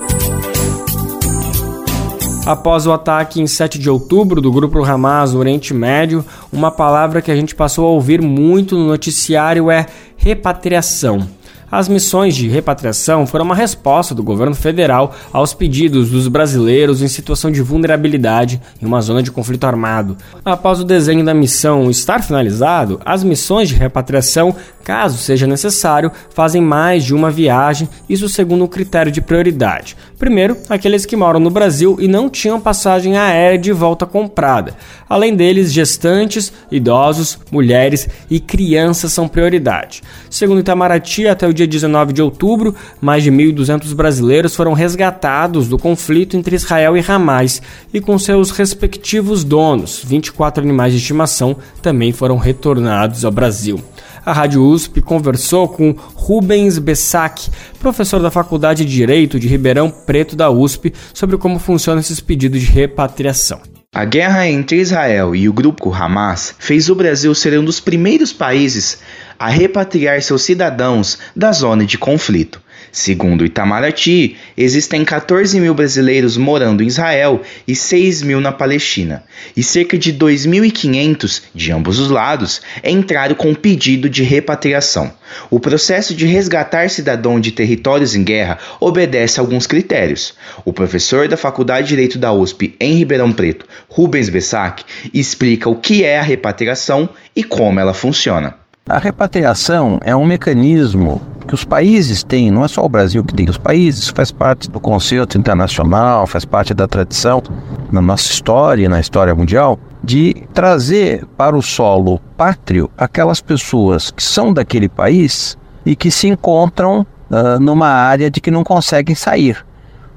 [2.45, 7.21] Após o ataque em 7 de outubro do grupo Hamas no Oriente Médio, uma palavra
[7.21, 9.87] que a gente passou a ouvir muito no noticiário é
[10.17, 11.27] repatriação.
[11.71, 17.09] As missões de repatriação foram uma resposta do governo federal aos pedidos dos brasileiros em
[17.09, 20.17] situação de vulnerabilidade em uma zona de conflito armado.
[20.45, 24.55] Após o desenho da missão estar finalizado, as missões de repatriação,
[24.85, 29.97] caso seja necessário, fazem mais de uma viagem, isso segundo um critério de prioridade.
[30.17, 34.75] Primeiro, aqueles que moram no Brasil e não tinham passagem aérea de volta comprada.
[35.09, 40.03] Além deles, gestantes, idosos, mulheres e crianças são prioridade.
[40.37, 45.79] Segundo Itamaraty, até o dia 19 de outubro, mais de 1.200 brasileiros foram resgatados do
[45.79, 50.03] conflito entre Israel e Hamas e com seus respectivos donos.
[50.05, 53.83] 24 animais de estimação também foram retornados ao Brasil.
[54.27, 57.49] A Rádio USP conversou com Rubens Bessac,
[57.81, 62.61] professor da Faculdade de Direito de Ribeirão Preto da USP, sobre como funcionam esses pedidos
[62.61, 63.59] de repatriação.
[63.97, 68.31] A guerra entre Israel e o grupo Hamas fez o Brasil ser um dos primeiros
[68.31, 68.99] países
[69.39, 72.61] a repatriar seus cidadãos da zona de conflito.
[72.97, 79.23] Segundo Itamaraty, existem 14 mil brasileiros morando em Israel e 6 mil na Palestina,
[79.55, 85.13] e cerca de 2.500 de ambos os lados entraram com pedido de repatriação.
[85.51, 90.33] O processo de resgatar cidadão de territórios em guerra obedece a alguns critérios.
[90.65, 95.77] O professor da Faculdade de Direito da USP em Ribeirão Preto, Rubens Bessac, explica o
[95.77, 98.66] que é a repatriação e como ela funciona.
[98.89, 103.35] A repatriação é um mecanismo que os países têm, não é só o Brasil que
[103.35, 107.43] tem, os países faz parte do conceito internacional, faz parte da tradição
[107.91, 114.23] na nossa história, na história mundial, de trazer para o solo pátrio aquelas pessoas que
[114.23, 119.67] são daquele país e que se encontram uh, numa área de que não conseguem sair.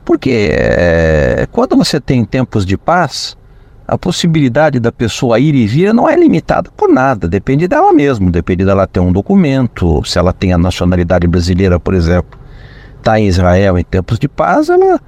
[0.05, 3.35] Porque é, quando você tem tempos de paz,
[3.89, 8.29] a possibilidade da pessoa ir e vir não é limitada por nada, depende dela mesma,
[8.29, 12.39] depende dela ter um documento, se ela tem a nacionalidade brasileira, por exemplo,
[12.97, 15.01] está em Israel em tempos de paz, ela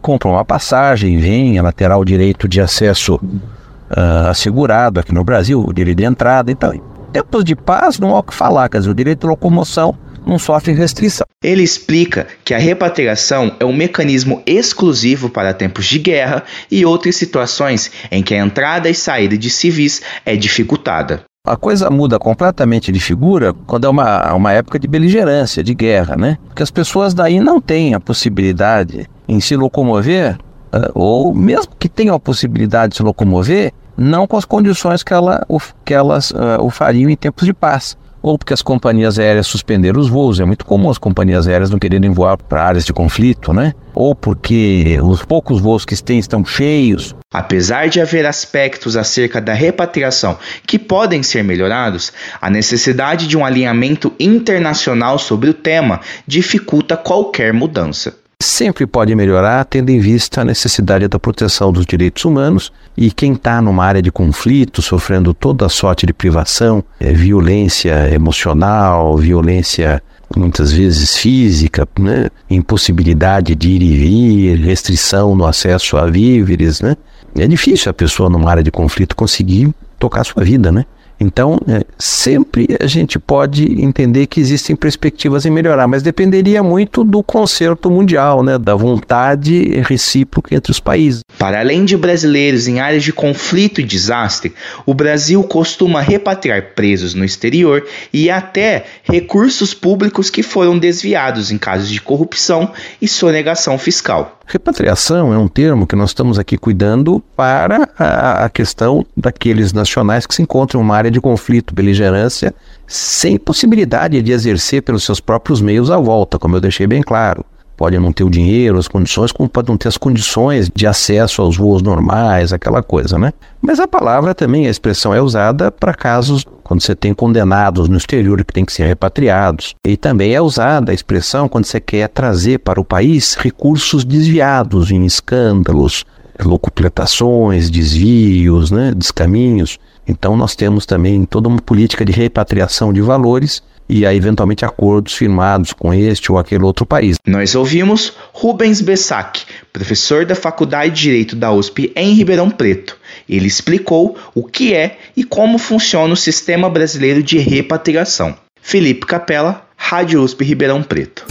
[0.00, 5.62] compra uma passagem, vem, ela terá o direito de acesso uh, assegurado aqui no Brasil,
[5.62, 8.78] o direito de entrada, então, em tempos de paz não há o que falar, quer
[8.78, 9.94] dizer, o direito de locomoção
[10.26, 11.26] não sofre restrição.
[11.42, 17.16] Ele explica que a repatriação é um mecanismo exclusivo para tempos de guerra e outras
[17.16, 21.24] situações em que a entrada e saída de civis é dificultada.
[21.44, 26.16] A coisa muda completamente de figura quando é uma, uma época de beligerância, de guerra,
[26.16, 26.38] né?
[26.46, 30.36] Porque as pessoas daí não têm a possibilidade em se locomover,
[30.72, 35.12] uh, ou mesmo que tenham a possibilidade de se locomover, não com as condições que,
[35.12, 35.44] ela,
[35.84, 40.00] que elas uh, o fariam em tempos de paz ou porque as companhias aéreas suspenderam
[40.00, 40.38] os voos.
[40.38, 43.74] É muito comum as companhias aéreas não quererem voar para áreas de conflito, né?
[43.94, 47.14] Ou porque os poucos voos que têm estão cheios.
[47.32, 53.44] Apesar de haver aspectos acerca da repatriação que podem ser melhorados, a necessidade de um
[53.44, 60.44] alinhamento internacional sobre o tema dificulta qualquer mudança sempre pode melhorar, tendo em vista a
[60.44, 65.68] necessidade da proteção dos direitos humanos e quem está numa área de conflito, sofrendo toda
[65.68, 70.02] sorte de privação, é, violência emocional, violência
[70.36, 72.28] muitas vezes física, né?
[72.48, 76.96] impossibilidade de ir e vir, restrição no acesso a víveres, né?
[77.36, 80.84] É difícil a pessoa numa área de conflito conseguir tocar sua vida, né?
[81.22, 87.04] Então, é, sempre a gente pode entender que existem perspectivas em melhorar, mas dependeria muito
[87.04, 91.20] do concerto mundial, né, da vontade recíproca entre os países.
[91.38, 94.52] Para além de brasileiros em áreas de conflito e desastre,
[94.84, 101.58] o Brasil costuma repatriar presos no exterior e até recursos públicos que foram desviados em
[101.58, 104.40] casos de corrupção e sonegação fiscal.
[104.52, 110.34] Repatriação é um termo que nós estamos aqui cuidando para a, questão daqueles nacionais que
[110.34, 112.54] se encontram em uma área de conflito, beligerância,
[112.86, 117.46] sem possibilidade de exercer pelos seus próprios meios a volta, como eu deixei bem claro
[117.82, 121.42] pode não ter o dinheiro, as condições, como pode não ter as condições de acesso
[121.42, 123.32] aos voos normais, aquela coisa, né?
[123.60, 127.96] Mas a palavra também, a expressão é usada para casos quando você tem condenados no
[127.96, 129.74] exterior que têm que ser repatriados.
[129.84, 134.92] E também é usada a expressão quando você quer trazer para o país recursos desviados
[134.92, 136.04] em escândalos,
[136.40, 139.80] locupletações, desvios, né, descaminhos.
[140.06, 143.60] Então nós temos também toda uma política de repatriação de valores
[143.92, 147.16] e a eventualmente acordos firmados com este ou aquele outro país.
[147.26, 152.96] Nós ouvimos Rubens Bessac, professor da Faculdade de Direito da USP em Ribeirão Preto.
[153.28, 158.34] Ele explicou o que é e como funciona o sistema brasileiro de repatriação.
[158.62, 161.26] Felipe Capella, Rádio USP Ribeirão Preto.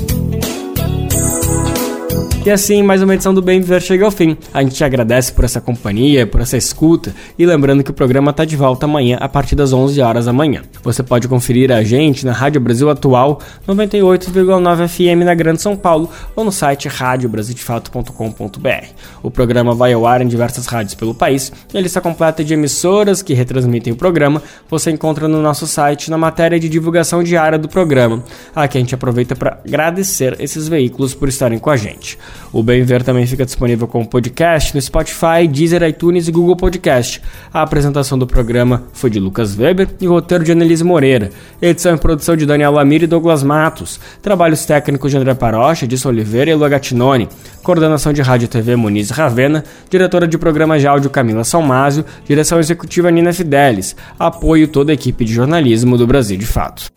[2.44, 4.36] E assim, mais uma edição do Bem Viver chega ao fim.
[4.52, 8.32] A gente te agradece por essa companhia, por essa escuta e lembrando que o programa
[8.32, 10.64] está de volta amanhã a partir das 11 horas da manhã.
[10.82, 16.10] Você pode conferir a gente na Rádio Brasil Atual 98,9 FM na Grande São Paulo
[16.36, 18.88] ou no site radiobrasildefato.com.br.
[19.22, 22.56] O programa vai ao ar em diversas rádios pelo país e a lista completa de
[22.56, 27.60] emissoras que retransmitem o programa você encontra no nosso site na matéria de divulgação diária
[27.60, 28.24] do programa.
[28.56, 32.18] Aqui a gente aproveita para agradecer esses veículos por estarem com a gente.
[32.54, 37.22] O Bem Ver também fica disponível como podcast no Spotify, Deezer, iTunes e Google Podcast.
[37.54, 41.30] A apresentação do programa foi de Lucas Weber e roteiro de Annelise Moreira.
[41.62, 44.00] Edição e produção de Daniel Lamir e Douglas Matos.
[44.22, 47.30] Trabalhos técnicos de André Parocha, Edson Oliveira e Lua Gatinoni.
[47.64, 49.64] Coordenação de Rádio e TV Muniz Ravena.
[49.90, 52.04] Diretora de programa de áudio Camila Salmásio.
[52.26, 53.96] Direção executiva Nina Fidelis.
[54.20, 56.92] Apoio toda a equipe de jornalismo do Brasil de Fato.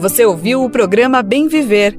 [0.00, 1.98] Você ouviu o programa Bem Viver